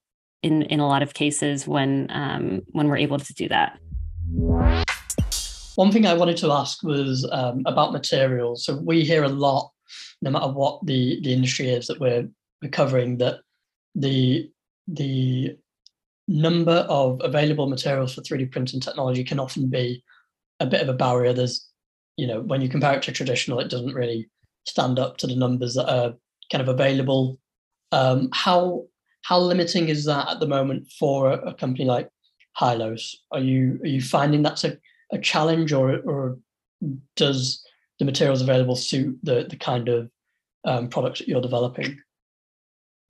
in 0.43 0.63
in 0.63 0.81
a 0.81 0.89
lot 0.89 1.03
of 1.03 1.15
cases 1.15 1.69
when 1.69 2.09
um, 2.11 2.63
when 2.73 2.89
we're 2.89 2.97
able 2.97 3.19
to 3.19 3.33
do 3.35 3.49
that 3.49 3.79
One 5.77 5.93
thing 5.93 6.07
I 6.07 6.15
wanted 6.15 6.39
to 6.39 6.51
ask 6.53 6.83
was 6.83 7.29
um, 7.31 7.63
about 7.67 7.93
materials. 7.93 8.65
So 8.65 8.77
we 8.77 9.05
hear 9.05 9.25
a 9.25 9.29
lot, 9.29 9.71
no 10.23 10.31
matter 10.31 10.49
what 10.49 10.85
the, 10.87 11.21
the 11.23 11.35
industry 11.35 11.69
is 11.69 11.87
that 11.87 12.01
we're, 12.01 12.27
we're 12.63 12.71
covering, 12.71 13.19
that 13.19 13.41
the 13.95 14.51
the 14.89 15.57
number 16.29 16.87
of 16.89 17.21
available 17.23 17.69
materials 17.69 18.15
for 18.15 18.21
3D 18.21 18.51
printing 18.51 18.81
technology 18.81 19.25
can 19.25 19.39
often 19.39 19.69
be 19.69 20.03
a 20.61 20.67
bit 20.67 20.83
of 20.83 20.89
a 20.89 20.95
barrier. 20.95 21.33
There's, 21.33 21.69
you 22.17 22.27
know, 22.27 22.41
when 22.41 22.61
you 22.61 22.69
compare 22.69 22.95
it 22.95 23.03
to 23.05 23.13
traditional, 23.13 23.61
it 23.61 23.71
doesn't 23.71 23.95
really 23.95 24.29
stand 24.67 24.99
up 24.99 25.17
to 25.19 25.27
the 25.27 25.37
numbers 25.37 25.75
that 25.75 25.89
are 25.89 26.15
kind 26.51 26.63
of 26.63 26.69
available. 26.69 27.39
Um, 27.93 28.29
how 28.33 28.85
how 29.23 29.39
limiting 29.41 29.89
is 29.89 30.05
that 30.05 30.29
at 30.29 30.41
the 30.41 30.47
moment 30.47 30.91
for 30.99 31.33
a, 31.33 31.51
a 31.51 31.55
company 31.55 31.85
like 31.85 32.09
Hilos? 32.59 33.15
Are 33.33 33.41
you 33.41 33.79
are 33.83 33.89
you 33.89 34.01
finding 34.01 34.43
that's 34.43 34.65
a, 34.65 34.77
a 35.13 35.19
challenge, 35.19 35.73
or 35.73 35.99
or 36.01 36.39
does 37.15 37.63
the 37.99 38.05
materials 38.05 38.43
available 38.43 38.77
suit 38.77 39.19
the 39.23 39.47
the 39.49 39.57
kind 39.57 39.89
of 39.89 40.11
um, 40.65 40.89
products 40.89 41.21
that 41.21 41.29
you're 41.29 41.41
developing? 41.41 41.99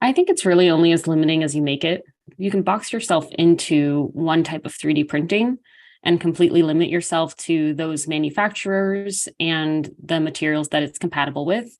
I 0.02 0.12
think 0.12 0.28
it's 0.28 0.44
really 0.44 0.68
only 0.68 0.92
as 0.92 1.06
limiting 1.06 1.42
as 1.42 1.54
you 1.54 1.62
make 1.62 1.84
it. 1.84 2.04
You 2.36 2.50
can 2.50 2.62
box 2.62 2.92
yourself 2.92 3.28
into 3.32 4.10
one 4.12 4.42
type 4.42 4.66
of 4.66 4.74
3D 4.74 5.08
printing 5.08 5.58
and 6.02 6.20
completely 6.20 6.62
limit 6.62 6.88
yourself 6.88 7.36
to 7.36 7.74
those 7.74 8.06
manufacturers 8.06 9.28
and 9.40 9.90
the 10.02 10.20
materials 10.20 10.68
that 10.68 10.82
it's 10.82 10.98
compatible 10.98 11.44
with. 11.44 11.76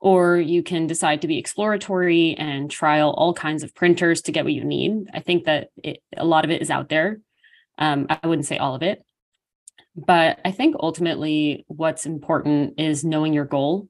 Or 0.00 0.36
you 0.36 0.62
can 0.62 0.86
decide 0.86 1.22
to 1.22 1.28
be 1.28 1.38
exploratory 1.38 2.34
and 2.34 2.70
trial 2.70 3.14
all 3.16 3.32
kinds 3.32 3.62
of 3.62 3.74
printers 3.74 4.22
to 4.22 4.32
get 4.32 4.44
what 4.44 4.52
you 4.52 4.64
need. 4.64 5.08
I 5.14 5.20
think 5.20 5.44
that 5.44 5.68
it, 5.82 6.02
a 6.16 6.24
lot 6.24 6.44
of 6.44 6.50
it 6.50 6.60
is 6.60 6.70
out 6.70 6.88
there. 6.88 7.20
Um, 7.78 8.06
I 8.10 8.26
wouldn't 8.26 8.46
say 8.46 8.58
all 8.58 8.74
of 8.74 8.82
it. 8.82 9.02
But 9.94 10.40
I 10.44 10.50
think 10.50 10.76
ultimately 10.80 11.64
what's 11.68 12.06
important 12.06 12.74
is 12.78 13.04
knowing 13.04 13.32
your 13.32 13.44
goal 13.44 13.88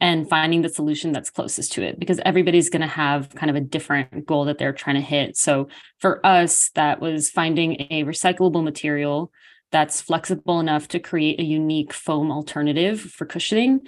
and 0.00 0.28
finding 0.28 0.62
the 0.62 0.68
solution 0.68 1.12
that's 1.12 1.30
closest 1.30 1.72
to 1.72 1.82
it 1.82 1.98
because 1.98 2.20
everybody's 2.24 2.70
going 2.70 2.82
to 2.82 2.86
have 2.86 3.34
kind 3.34 3.50
of 3.50 3.56
a 3.56 3.60
different 3.60 4.26
goal 4.26 4.44
that 4.44 4.58
they're 4.58 4.72
trying 4.72 4.96
to 4.96 5.02
hit. 5.02 5.36
So 5.36 5.68
for 5.98 6.24
us, 6.24 6.70
that 6.74 7.00
was 7.00 7.30
finding 7.30 7.86
a 7.90 8.04
recyclable 8.04 8.62
material 8.62 9.32
that's 9.70 10.00
flexible 10.00 10.60
enough 10.60 10.88
to 10.88 11.00
create 11.00 11.40
a 11.40 11.44
unique 11.44 11.92
foam 11.92 12.30
alternative 12.30 13.00
for 13.00 13.26
cushioning 13.26 13.80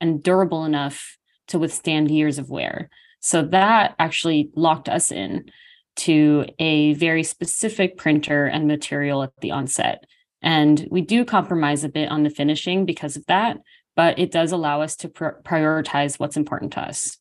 and 0.00 0.22
durable 0.22 0.64
enough 0.64 1.18
to 1.48 1.58
withstand 1.58 2.10
years 2.10 2.38
of 2.38 2.50
wear. 2.50 2.88
So 3.20 3.42
that 3.42 3.94
actually 3.98 4.50
locked 4.54 4.88
us 4.88 5.10
in 5.10 5.50
to 5.96 6.46
a 6.60 6.94
very 6.94 7.24
specific 7.24 7.96
printer 7.96 8.46
and 8.46 8.68
material 8.68 9.22
at 9.24 9.32
the 9.40 9.50
onset. 9.50 10.04
And 10.40 10.86
we 10.90 11.00
do 11.00 11.24
compromise 11.24 11.82
a 11.82 11.88
bit 11.88 12.10
on 12.10 12.22
the 12.22 12.30
finishing 12.30 12.86
because 12.86 13.16
of 13.16 13.26
that, 13.26 13.58
but 13.98 14.16
it 14.16 14.30
does 14.30 14.52
allow 14.52 14.80
us 14.80 14.94
to 14.94 15.08
pr- 15.08 15.40
prioritize 15.42 16.20
what's 16.20 16.36
important 16.36 16.72
to 16.72 16.80
us. 16.80 17.18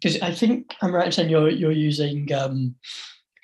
Because 0.00 0.22
I 0.22 0.32
think 0.32 0.76
I'm 0.80 0.94
right 0.94 1.06
in 1.06 1.12
saying 1.12 1.28
you're 1.28 1.50
you're 1.50 1.72
using 1.72 2.32
um, 2.32 2.76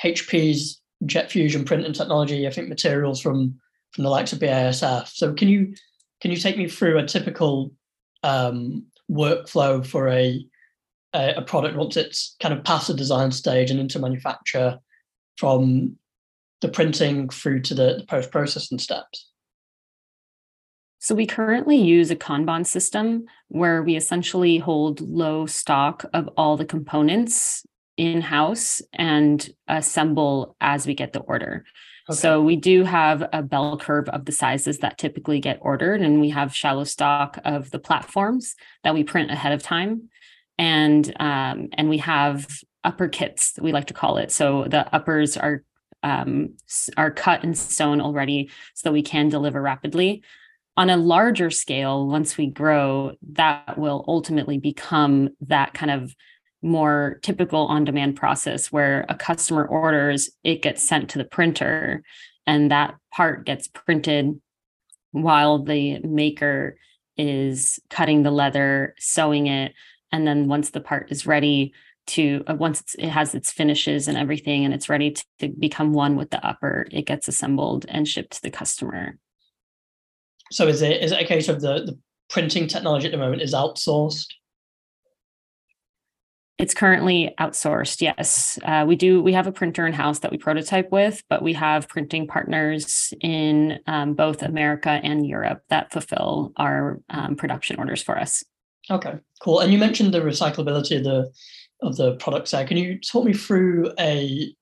HP's 0.05 0.81
jet 1.05 1.33
fusion 1.33 1.65
printing 1.65 1.93
technology. 1.93 2.47
I 2.47 2.51
think 2.51 2.69
materials 2.69 3.21
from 3.21 3.59
from 3.91 4.05
the 4.05 4.11
likes 4.11 4.33
of 4.33 4.39
BASF. 4.39 5.09
So 5.09 5.35
can 5.35 5.49
you 5.49 5.75
can 6.21 6.31
you 6.31 6.37
take 6.37 6.57
me 6.57 6.69
through 6.69 6.99
a 6.99 7.07
typical 7.07 7.73
um, 8.23 8.87
workflow 9.11 9.85
for 9.85 10.07
a, 10.07 10.47
a, 11.15 11.35
a 11.39 11.43
product 11.43 11.77
once 11.77 11.97
it's 11.97 12.37
kind 12.41 12.55
of 12.55 12.63
past 12.63 12.87
the 12.87 12.95
design 12.95 13.33
stage 13.33 13.73
and 13.73 13.81
into 13.81 13.99
manufacture, 13.99 14.79
from 15.39 15.97
the 16.61 16.69
printing 16.69 17.31
through 17.31 17.63
to 17.63 17.75
the, 17.75 17.97
the 17.99 18.07
post 18.07 18.31
processing 18.31 18.79
steps? 18.79 19.29
So 20.99 21.15
we 21.15 21.27
currently 21.27 21.77
use 21.77 22.11
a 22.11 22.17
Kanban 22.17 22.67
system 22.67 23.27
where 23.49 23.83
we 23.83 23.97
essentially 23.97 24.59
hold 24.59 25.01
low 25.01 25.47
stock 25.47 26.05
of 26.13 26.29
all 26.37 26.57
the 26.57 26.65
components 26.65 27.65
in-house 27.97 28.83
and 28.93 29.49
assemble 29.67 30.57
as 30.61 30.87
we 30.87 30.95
get 30.95 31.13
the 31.13 31.21
order. 31.21 31.65
Okay. 32.11 32.17
So 32.17 32.43
we 32.43 32.57
do 32.57 32.85
have 32.85 33.29
a 33.33 33.43
bell 33.43 33.77
curve 33.77 34.09
of 34.09 34.25
the 34.25 34.33
sizes 34.33 34.79
that 34.79 34.99
typically 34.99 35.41
get 35.41 35.59
ordered, 35.61 36.01
and 36.01 36.21
we 36.21 36.31
have 36.31 36.55
shallow 36.55 36.85
stock 36.85 37.39
of 37.45 37.71
the 37.71 37.79
platforms 37.79 38.55
that 38.83 38.95
we 38.95 39.05
print 39.05 39.31
ahead 39.31 39.53
of 39.53 39.63
time, 39.63 40.09
and 40.57 41.13
um, 41.21 41.69
and 41.75 41.89
we 41.89 41.99
have 41.99 42.47
upper 42.83 43.09
kits 43.09 43.59
we 43.61 43.73
like 43.73 43.89
to 43.89 43.95
call 43.95 44.17
it. 44.17 44.31
So 44.31 44.65
the 44.65 44.93
uppers 44.95 45.37
are 45.37 45.63
um, 46.03 46.55
are 46.97 47.11
cut 47.11 47.43
and 47.45 47.59
sewn 47.59 48.01
already, 48.01 48.49
so 48.75 48.89
that 48.89 48.95
we 48.95 49.03
can 49.03 49.29
deliver 49.29 49.61
rapidly 49.61 50.23
on 50.79 50.91
a 50.91 50.97
larger 50.97 51.51
scale, 51.51 52.07
once 52.07 52.39
we 52.39 52.47
grow, 52.47 53.11
that 53.33 53.77
will 53.77 54.05
ultimately 54.07 54.59
become 54.59 55.29
that 55.41 55.75
kind 55.75 55.91
of 55.91 56.15
more 56.63 57.19
typical 57.23 57.67
on 57.67 57.85
demand 57.85 58.15
process 58.15 58.71
where 58.71 59.05
a 59.09 59.17
customer 59.17 59.67
orders, 59.67 60.31
it 60.45 60.63
gets 60.63 60.81
sent 60.81 61.11
to 61.11 61.19
the 61.19 61.25
printer, 61.25 62.05
and 62.47 62.71
that 62.71 62.95
part 63.13 63.45
gets 63.45 63.67
printed 63.67 64.41
while 65.11 65.65
the 65.65 65.99
maker 65.99 66.77
is 67.17 67.81
cutting 67.91 68.23
the 68.23 68.31
leather, 68.31 68.95
sewing 69.01 69.49
it. 69.49 69.73
And 70.13 70.29
then 70.29 70.47
once 70.47 70.71
the 70.71 70.81
part 70.81 71.11
is 71.11 71.27
ready, 71.27 71.73
to 72.07 72.45
uh, 72.47 72.55
once 72.55 72.95
it 73.01 73.09
has 73.09 73.35
its 73.35 73.51
finishes 73.51 74.07
and 74.07 74.17
everything 74.17 74.65
and 74.65 74.73
it's 74.73 74.89
ready 74.89 75.11
to, 75.11 75.25
to 75.41 75.49
become 75.49 75.93
one 75.93 76.17
with 76.17 76.31
the 76.31 76.43
upper 76.47 76.87
it 76.91 77.03
gets 77.03 77.29
assembled 77.29 77.85
and 77.87 78.09
shipped 78.09 78.33
to 78.33 78.41
the 78.41 78.51
customer 78.51 79.19
so 80.51 80.67
is 80.67 80.83
it 80.83 81.03
is 81.03 81.13
it 81.13 81.21
a 81.21 81.27
case 81.27 81.49
of 81.49 81.61
the, 81.61 81.85
the 81.85 81.99
printing 82.31 82.67
technology 82.67 83.07
at 83.07 83.13
the 83.13 83.19
moment 83.19 83.43
is 83.43 83.55
outsourced? 83.55 84.29
It's 86.59 86.75
currently 86.75 87.35
outsourced. 87.39 88.01
Yes, 88.01 88.59
uh, 88.65 88.85
we 88.87 88.97
do. 88.97 89.23
We 89.23 89.33
have 89.33 89.47
a 89.47 89.53
printer 89.53 89.87
in 89.87 89.93
house 89.93 90.19
that 90.21 90.33
we 90.33 90.39
prototype 90.39 90.91
with, 90.91 91.23
but 91.31 91.41
we 91.41 91.53
have 91.53 91.89
printing 91.89 92.27
partners 92.27 93.15
in 93.21 93.79
um, 93.87 94.15
both 94.15 94.43
America 94.43 94.91
and 94.91 95.25
Europe 95.25 95.63
that 95.69 95.93
fulfill 95.93 96.53
our 96.57 97.01
um, 97.11 97.37
production 97.37 97.77
orders 97.79 98.03
for 98.03 98.19
us. 98.19 98.45
Okay, 98.91 99.15
cool. 99.41 99.61
And 99.61 99.73
you 99.73 99.79
mentioned 99.79 100.13
the 100.13 100.21
recyclability 100.21 100.99
of 100.99 101.05
the 101.05 101.33
of 101.83 101.97
the 101.97 102.17
products 102.17 102.51
there. 102.51 102.67
Can 102.67 102.77
you 102.77 102.99
talk 102.99 103.25
me 103.25 103.35
through 103.35 103.93
a 104.01 104.53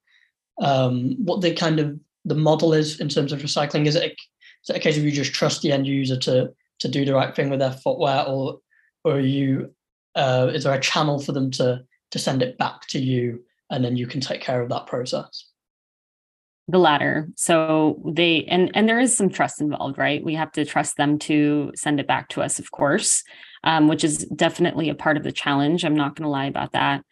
um, 0.60 1.16
what 1.24 1.40
the 1.40 1.54
kind 1.54 1.80
of 1.80 1.98
the 2.26 2.34
model 2.34 2.74
is 2.74 3.00
in 3.00 3.08
terms 3.08 3.32
of 3.32 3.40
recycling? 3.40 3.86
Is 3.86 3.96
it 3.96 4.02
a, 4.02 4.16
is 4.66 4.74
it 4.74 4.76
a 4.76 4.80
case 4.80 4.96
of 4.96 5.04
you 5.04 5.12
just 5.12 5.32
trust 5.32 5.62
the 5.62 5.72
end 5.72 5.86
user 5.86 6.16
to 6.18 6.52
to 6.80 6.88
do 6.88 7.04
the 7.04 7.14
right 7.14 7.34
thing 7.34 7.50
with 7.50 7.60
their 7.60 7.72
footwear, 7.72 8.24
or 8.26 8.60
or 9.04 9.20
you 9.20 9.72
uh, 10.14 10.50
is 10.52 10.64
there 10.64 10.74
a 10.74 10.80
channel 10.80 11.18
for 11.18 11.32
them 11.32 11.50
to 11.52 11.82
to 12.10 12.18
send 12.18 12.42
it 12.42 12.58
back 12.58 12.86
to 12.88 12.98
you, 12.98 13.42
and 13.70 13.84
then 13.84 13.96
you 13.96 14.06
can 14.06 14.20
take 14.20 14.40
care 14.40 14.62
of 14.62 14.68
that 14.70 14.86
process? 14.86 15.50
the 16.68 16.78
latter. 16.78 17.28
So 17.36 18.02
they 18.12 18.44
and 18.46 18.72
and 18.74 18.88
there 18.88 18.98
is 18.98 19.16
some 19.16 19.30
trust 19.30 19.60
involved 19.60 19.98
right? 19.98 20.24
We 20.24 20.34
have 20.34 20.50
to 20.52 20.64
trust 20.64 20.96
them 20.96 21.16
to 21.20 21.70
send 21.76 22.00
it 22.00 22.08
back 22.08 22.28
to 22.30 22.42
us 22.42 22.58
of 22.58 22.72
course 22.72 23.22
um, 23.66 23.88
which 23.88 24.04
is 24.04 24.18
definitely 24.26 24.88
a 24.88 24.94
part 24.94 25.16
of 25.16 25.24
the 25.24 25.32
challenge. 25.32 25.84
I'm 25.84 25.96
not 25.96 26.14
going 26.14 26.24
to 26.24 26.30
lie 26.30 26.46
about 26.46 26.72
that 26.72 27.04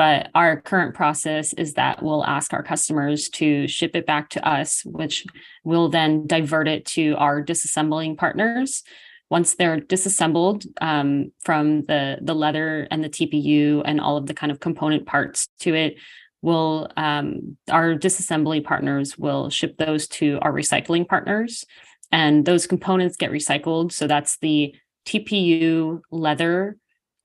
but 0.00 0.30
our 0.34 0.58
current 0.62 0.94
process 0.94 1.52
is 1.52 1.74
that 1.74 2.02
we'll 2.02 2.24
ask 2.24 2.54
our 2.54 2.62
customers 2.62 3.28
to 3.28 3.68
ship 3.68 3.94
it 3.94 4.06
back 4.06 4.30
to 4.30 4.48
us, 4.48 4.82
which 4.86 5.26
will 5.62 5.90
then 5.90 6.26
divert 6.26 6.68
it 6.68 6.86
to 6.86 7.14
our 7.18 7.44
disassembling 7.44 8.16
partners. 8.16 8.82
Once 9.28 9.56
they're 9.56 9.78
disassembled 9.78 10.64
um, 10.80 11.30
from 11.44 11.82
the, 11.82 12.16
the 12.22 12.34
leather 12.34 12.88
and 12.90 13.04
the 13.04 13.10
TPU 13.10 13.82
and 13.84 14.00
all 14.00 14.16
of 14.16 14.24
the 14.24 14.32
kind 14.32 14.50
of 14.50 14.58
component 14.58 15.04
parts 15.04 15.48
to 15.58 15.74
it, 15.74 15.96
will 16.40 16.88
um, 16.96 17.58
our 17.70 17.94
disassembly 17.94 18.64
partners 18.64 19.18
will 19.18 19.50
ship 19.50 19.76
those 19.76 20.08
to 20.08 20.38
our 20.40 20.50
recycling 20.50 21.06
partners. 21.06 21.66
And 22.10 22.46
those 22.46 22.66
components 22.66 23.18
get 23.18 23.30
recycled. 23.30 23.92
So 23.92 24.06
that's 24.06 24.38
the 24.38 24.74
tpu 25.04 26.00
leather 26.10 26.78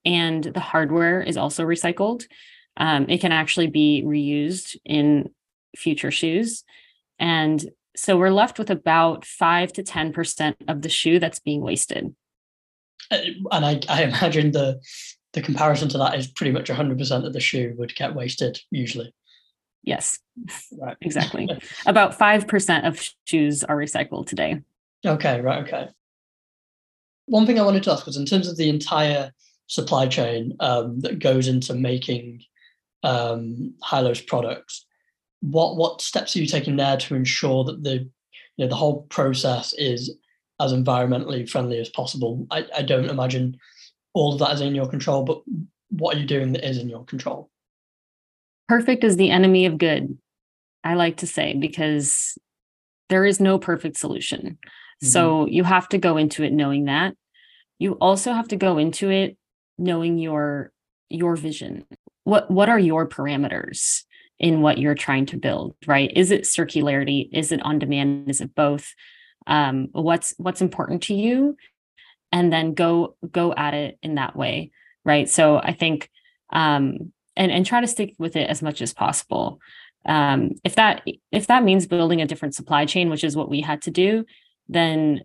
and 0.03 0.43
the 0.43 0.59
hardware 0.59 1.21
is 1.21 1.37
also 1.37 1.63
recycled 1.63 2.25
um, 2.77 3.05
it 3.09 3.21
can 3.21 3.31
actually 3.31 3.67
be 3.67 4.03
reused 4.05 4.75
in 4.85 5.29
future 5.75 6.11
shoes. 6.11 6.63
And 7.19 7.65
so 7.95 8.17
we're 8.17 8.31
left 8.31 8.59
with 8.59 8.69
about 8.69 9.25
five 9.25 9.71
to 9.73 9.83
10% 9.83 10.55
of 10.67 10.81
the 10.81 10.89
shoe 10.89 11.19
that's 11.19 11.39
being 11.39 11.61
wasted. 11.61 12.13
Uh, 13.11 13.17
and 13.51 13.65
I, 13.65 13.79
I 13.89 14.03
imagine 14.03 14.51
the 14.51 14.79
the 15.33 15.41
comparison 15.41 15.89
to 15.89 15.97
that 15.97 16.17
is 16.17 16.27
pretty 16.27 16.53
much 16.53 16.69
100% 16.69 17.25
of 17.25 17.33
the 17.33 17.41
shoe 17.41 17.75
would 17.77 17.93
get 17.93 18.15
wasted 18.15 18.57
usually. 18.71 19.13
Yes, 19.83 20.17
right. 20.79 20.95
exactly. 21.01 21.49
about 21.85 22.17
5% 22.17 22.87
of 22.87 23.05
shoes 23.25 23.61
are 23.65 23.75
recycled 23.75 24.27
today. 24.27 24.61
Okay, 25.05 25.41
right, 25.41 25.67
okay. 25.67 25.89
One 27.25 27.45
thing 27.45 27.59
I 27.59 27.63
wanted 27.63 27.83
to 27.83 27.91
ask 27.91 28.05
was 28.05 28.15
in 28.15 28.25
terms 28.25 28.47
of 28.47 28.55
the 28.55 28.69
entire 28.69 29.33
supply 29.67 30.07
chain 30.07 30.55
um, 30.61 31.01
that 31.01 31.19
goes 31.19 31.49
into 31.49 31.75
making 31.75 32.41
um, 33.05 33.73
Hilos 33.83 34.25
products. 34.25 34.85
What 35.41 35.77
what 35.77 36.01
steps 36.01 36.35
are 36.35 36.39
you 36.39 36.47
taking 36.47 36.75
there 36.75 36.97
to 36.97 37.15
ensure 37.15 37.63
that 37.65 37.83
the 37.83 38.09
you 38.57 38.65
know 38.65 38.67
the 38.67 38.75
whole 38.75 39.03
process 39.03 39.73
is 39.73 40.15
as 40.59 40.73
environmentally 40.73 41.47
friendly 41.49 41.79
as 41.79 41.89
possible. 41.89 42.47
I, 42.49 42.65
I 42.75 42.81
don't 42.81 43.09
imagine 43.09 43.57
all 44.13 44.33
of 44.33 44.39
that 44.39 44.53
is 44.53 44.61
in 44.61 44.73
your 44.73 44.87
control, 44.87 45.23
but 45.23 45.41
what 45.89 46.15
are 46.15 46.19
you 46.19 46.25
doing 46.25 46.53
that 46.53 46.67
is 46.67 46.77
in 46.77 46.89
your 46.89 47.03
control? 47.03 47.49
Perfect 48.67 49.03
is 49.03 49.17
the 49.17 49.29
enemy 49.29 49.65
of 49.65 49.77
good, 49.77 50.17
I 50.83 50.93
like 50.95 51.17
to 51.17 51.27
say, 51.27 51.53
because 51.53 52.37
there 53.09 53.25
is 53.25 53.39
no 53.39 53.59
perfect 53.59 53.97
solution. 53.97 54.57
Mm-hmm. 55.03 55.07
So 55.07 55.45
you 55.47 55.63
have 55.63 55.89
to 55.89 55.97
go 55.97 56.17
into 56.17 56.43
it 56.43 56.53
knowing 56.53 56.85
that. 56.85 57.15
You 57.77 57.93
also 57.93 58.31
have 58.31 58.47
to 58.47 58.55
go 58.55 58.77
into 58.77 59.09
it 59.11 59.37
knowing 59.77 60.17
your 60.17 60.71
your 61.09 61.35
vision. 61.35 61.85
What 62.25 62.51
what 62.51 62.69
are 62.69 62.77
your 62.77 63.07
parameters 63.07 64.03
in 64.37 64.61
what 64.61 64.77
you're 64.77 64.95
trying 64.95 65.25
to 65.27 65.37
build, 65.37 65.75
right? 65.87 66.11
Is 66.13 66.31
it 66.31 66.43
circularity? 66.43 67.29
Is 67.31 67.53
it 67.53 67.61
on 67.63 67.79
demand? 67.79 68.29
Is 68.29 68.41
it 68.41 68.53
both? 68.53 68.93
Um, 69.47 69.87
what's 69.93 70.33
what's 70.37 70.61
important 70.61 71.03
to 71.03 71.13
you? 71.15 71.55
And 72.33 72.51
then 72.51 72.73
go 72.73 73.15
go 73.31 73.53
at 73.53 73.73
it 73.73 73.97
in 74.03 74.15
that 74.15 74.35
way, 74.35 74.71
right? 75.05 75.29
So 75.29 75.57
I 75.57 75.71
think 75.71 76.09
um 76.51 77.13
and 77.35 77.51
and 77.51 77.65
try 77.65 77.81
to 77.81 77.87
stick 77.87 78.15
with 78.17 78.35
it 78.35 78.49
as 78.49 78.61
much 78.61 78.81
as 78.81 78.93
possible 78.93 79.59
um, 80.05 80.51
if 80.63 80.75
that 80.75 81.03
if 81.31 81.47
that 81.47 81.63
means 81.63 81.87
building 81.87 82.21
a 82.21 82.27
different 82.27 82.55
supply 82.55 82.85
chain 82.85 83.09
which 83.09 83.23
is 83.23 83.35
what 83.35 83.49
we 83.49 83.61
had 83.61 83.81
to 83.83 83.91
do 83.91 84.25
then 84.67 85.21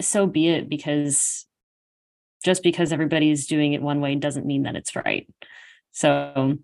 so 0.00 0.26
be 0.26 0.48
it 0.48 0.68
because 0.68 1.46
just 2.44 2.62
because 2.62 2.92
everybody's 2.92 3.46
doing 3.46 3.72
it 3.72 3.82
one 3.82 4.00
way 4.00 4.14
doesn't 4.14 4.46
mean 4.46 4.64
that 4.64 4.76
it's 4.76 4.96
right 4.96 5.28
so 5.92 6.56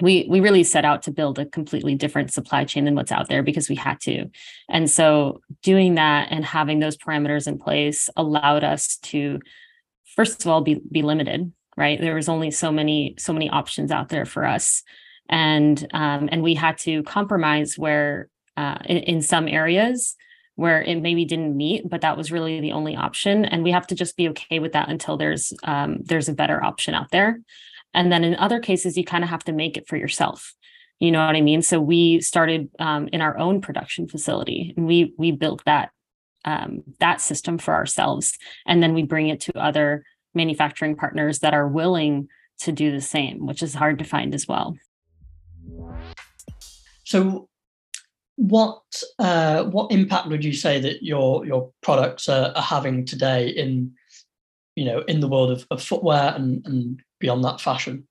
we 0.00 0.26
we 0.28 0.40
really 0.40 0.64
set 0.64 0.84
out 0.84 1.02
to 1.02 1.12
build 1.12 1.38
a 1.38 1.46
completely 1.46 1.94
different 1.94 2.32
supply 2.32 2.64
chain 2.64 2.84
than 2.84 2.94
what's 2.94 3.12
out 3.12 3.28
there 3.28 3.42
because 3.42 3.68
we 3.68 3.76
had 3.76 4.00
to. 4.00 4.26
And 4.68 4.90
so 4.90 5.40
doing 5.62 5.94
that 5.94 6.28
and 6.30 6.44
having 6.44 6.80
those 6.80 6.96
parameters 6.96 7.46
in 7.46 7.58
place 7.58 8.10
allowed 8.16 8.64
us 8.64 8.96
to 8.98 9.40
first 10.16 10.44
of 10.44 10.50
all 10.50 10.62
be 10.62 10.80
be 10.90 11.02
limited 11.02 11.52
right? 11.76 12.00
There 12.00 12.14
was 12.14 12.28
only 12.28 12.50
so 12.50 12.70
many 12.70 13.14
so 13.18 13.32
many 13.32 13.50
options 13.50 13.90
out 13.90 14.08
there 14.08 14.24
for 14.24 14.44
us. 14.44 14.82
And 15.28 15.86
um, 15.92 16.28
and 16.30 16.42
we 16.42 16.54
had 16.54 16.78
to 16.78 17.02
compromise 17.04 17.78
where 17.78 18.28
uh, 18.56 18.78
in, 18.84 18.98
in 18.98 19.22
some 19.22 19.48
areas 19.48 20.16
where 20.56 20.82
it 20.82 21.00
maybe 21.00 21.24
didn't 21.24 21.56
meet 21.56 21.88
but 21.90 22.02
that 22.02 22.16
was 22.16 22.30
really 22.30 22.60
the 22.60 22.72
only 22.72 22.94
option. 22.96 23.44
And 23.44 23.64
we 23.64 23.72
have 23.72 23.86
to 23.88 23.94
just 23.94 24.16
be 24.16 24.28
okay 24.30 24.58
with 24.58 24.72
that 24.72 24.88
until 24.88 25.16
there's 25.16 25.52
um, 25.64 25.98
there's 26.02 26.28
a 26.28 26.34
better 26.34 26.62
option 26.62 26.94
out 26.94 27.10
there 27.10 27.40
and 27.94 28.12
then 28.12 28.24
in 28.24 28.34
other 28.36 28.60
cases 28.60 28.96
you 28.96 29.04
kind 29.04 29.24
of 29.24 29.30
have 29.30 29.44
to 29.44 29.52
make 29.52 29.76
it 29.76 29.88
for 29.88 29.96
yourself. 29.96 30.54
You 31.00 31.10
know 31.10 31.26
what 31.26 31.36
i 31.36 31.40
mean? 31.40 31.62
So 31.62 31.80
we 31.80 32.20
started 32.20 32.70
um, 32.78 33.08
in 33.12 33.20
our 33.20 33.36
own 33.38 33.60
production 33.60 34.08
facility 34.08 34.74
and 34.76 34.86
we 34.86 35.14
we 35.18 35.32
built 35.32 35.62
that 35.64 35.90
um, 36.44 36.82
that 37.00 37.20
system 37.20 37.58
for 37.58 37.74
ourselves. 37.74 38.36
And 38.66 38.82
then 38.82 38.94
we 38.94 39.02
bring 39.02 39.28
it 39.28 39.40
to 39.42 39.58
other 39.58 40.04
manufacturing 40.34 40.96
partners 40.96 41.38
that 41.40 41.54
are 41.54 41.66
willing 41.66 42.28
to 42.60 42.72
do 42.72 42.90
the 42.90 43.00
same 43.00 43.46
which 43.46 43.62
is 43.62 43.74
hard 43.74 43.98
to 43.98 44.04
find 44.04 44.34
as 44.34 44.46
well. 44.46 44.76
So, 47.04 47.48
what 48.36 48.82
uh, 49.18 49.64
what 49.64 49.92
impact 49.92 50.28
would 50.28 50.44
you 50.44 50.52
say 50.52 50.80
that 50.80 51.02
your 51.02 51.46
your 51.46 51.70
products 51.82 52.28
are, 52.28 52.52
are, 52.56 52.62
having 52.62 53.04
today 53.04 53.48
in 53.48 53.92
you 54.76 54.84
know 54.84 55.00
in 55.00 55.20
the 55.20 55.28
world 55.28 55.50
of, 55.50 55.66
of 55.70 55.82
footwear 55.82 56.32
and, 56.34 56.64
and 56.66 57.02
beyond 57.20 57.44
that 57.44 57.60
fashion? 57.60 58.06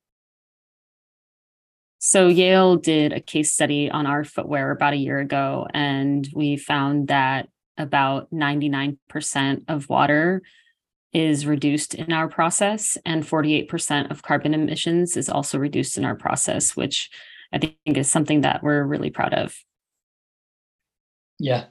So 1.99 2.27
Yale 2.27 2.75
did 2.75 3.13
a 3.13 3.21
case 3.21 3.53
study 3.53 3.89
on 3.89 4.05
our 4.05 4.25
footwear 4.25 4.71
about 4.71 4.93
a 4.93 4.97
year 4.97 5.19
ago, 5.19 5.67
and 5.73 6.27
we 6.33 6.57
found 6.57 7.07
that 7.07 7.47
about 7.77 8.29
99% 8.31 9.63
of 9.67 9.89
water 9.89 10.41
is 11.13 11.45
reduced 11.45 11.93
in 11.95 12.11
our 12.11 12.27
process, 12.27 12.97
and 13.05 13.23
48% 13.23 14.11
of 14.11 14.23
carbon 14.23 14.53
emissions 14.53 15.15
is 15.15 15.29
also 15.29 15.57
reduced 15.57 15.97
in 15.97 16.05
our 16.05 16.15
process, 16.15 16.75
which 16.75 17.09
I 17.53 17.59
think 17.59 17.77
is 17.85 18.09
something 18.09 18.41
that 18.41 18.63
we're 18.63 18.83
really 18.83 19.11
proud 19.11 19.33
of. 19.33 19.55
Yeah, 21.39 21.65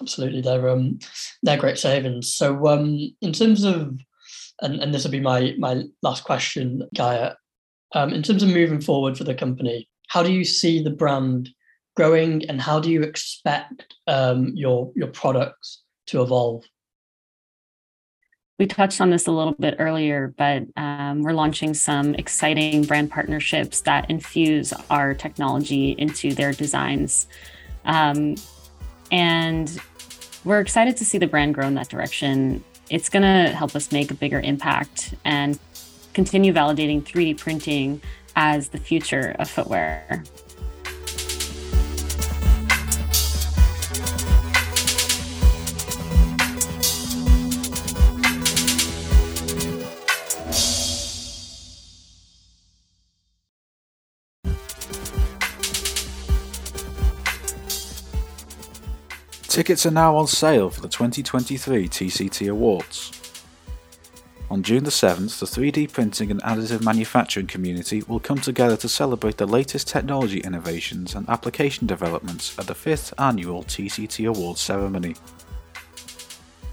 absolutely. 0.00 0.40
They're 0.40 0.68
um 0.68 0.98
they're 1.42 1.58
great 1.58 1.78
savings. 1.78 2.34
So 2.34 2.66
um 2.68 3.14
in 3.20 3.32
terms 3.32 3.64
of 3.64 3.98
and, 4.60 4.80
and 4.80 4.92
this 4.92 5.04
will 5.04 5.10
be 5.10 5.20
my 5.20 5.54
my 5.58 5.84
last 6.02 6.24
question, 6.24 6.82
Gaia. 6.94 7.34
Um, 7.94 8.12
in 8.12 8.22
terms 8.22 8.42
of 8.42 8.50
moving 8.50 8.80
forward 8.80 9.16
for 9.16 9.24
the 9.24 9.34
company, 9.34 9.88
how 10.08 10.22
do 10.22 10.32
you 10.32 10.44
see 10.44 10.82
the 10.82 10.90
brand 10.90 11.48
growing 11.96 12.44
and 12.48 12.60
how 12.60 12.78
do 12.78 12.90
you 12.90 13.02
expect 13.02 13.94
um, 14.06 14.52
your 14.54 14.92
your 14.94 15.08
products 15.08 15.82
to 16.08 16.22
evolve? 16.22 16.64
we 18.58 18.66
touched 18.66 19.00
on 19.00 19.10
this 19.10 19.26
a 19.26 19.30
little 19.30 19.52
bit 19.52 19.76
earlier, 19.78 20.34
but 20.36 20.64
um, 20.76 21.22
we're 21.22 21.32
launching 21.32 21.74
some 21.74 22.14
exciting 22.16 22.82
brand 22.82 23.10
partnerships 23.10 23.82
that 23.82 24.10
infuse 24.10 24.72
our 24.90 25.14
technology 25.14 25.94
into 25.96 26.34
their 26.34 26.52
designs. 26.52 27.28
Um, 27.84 28.34
and 29.12 29.80
we're 30.44 30.60
excited 30.60 30.96
to 30.96 31.04
see 31.04 31.18
the 31.18 31.28
brand 31.28 31.54
grow 31.54 31.68
in 31.68 31.74
that 31.74 31.88
direction. 31.88 32.64
It's 32.90 33.08
going 33.08 33.22
to 33.22 33.52
help 33.52 33.76
us 33.76 33.92
make 33.92 34.10
a 34.10 34.14
bigger 34.14 34.40
impact 34.40 35.14
and 35.24 35.58
continue 36.14 36.52
validating 36.52 37.02
3D 37.02 37.38
printing 37.38 38.00
as 38.34 38.68
the 38.68 38.78
future 38.78 39.36
of 39.38 39.50
footwear. 39.50 40.24
Tickets 59.58 59.86
are 59.86 59.90
now 59.90 60.16
on 60.16 60.28
sale 60.28 60.70
for 60.70 60.80
the 60.80 60.88
2023 60.88 61.88
TCT 61.88 62.48
Awards. 62.48 63.42
On 64.52 64.62
June 64.62 64.84
the 64.84 64.90
7th, 64.90 65.40
the 65.40 65.46
3D 65.46 65.92
printing 65.92 66.30
and 66.30 66.40
additive 66.42 66.84
manufacturing 66.84 67.48
community 67.48 68.04
will 68.06 68.20
come 68.20 68.38
together 68.38 68.76
to 68.76 68.88
celebrate 68.88 69.36
the 69.36 69.48
latest 69.48 69.88
technology 69.88 70.38
innovations 70.38 71.16
and 71.16 71.28
application 71.28 71.88
developments 71.88 72.56
at 72.56 72.68
the 72.68 72.72
5th 72.72 73.12
annual 73.18 73.64
TCT 73.64 74.28
Awards 74.28 74.60
ceremony. 74.60 75.16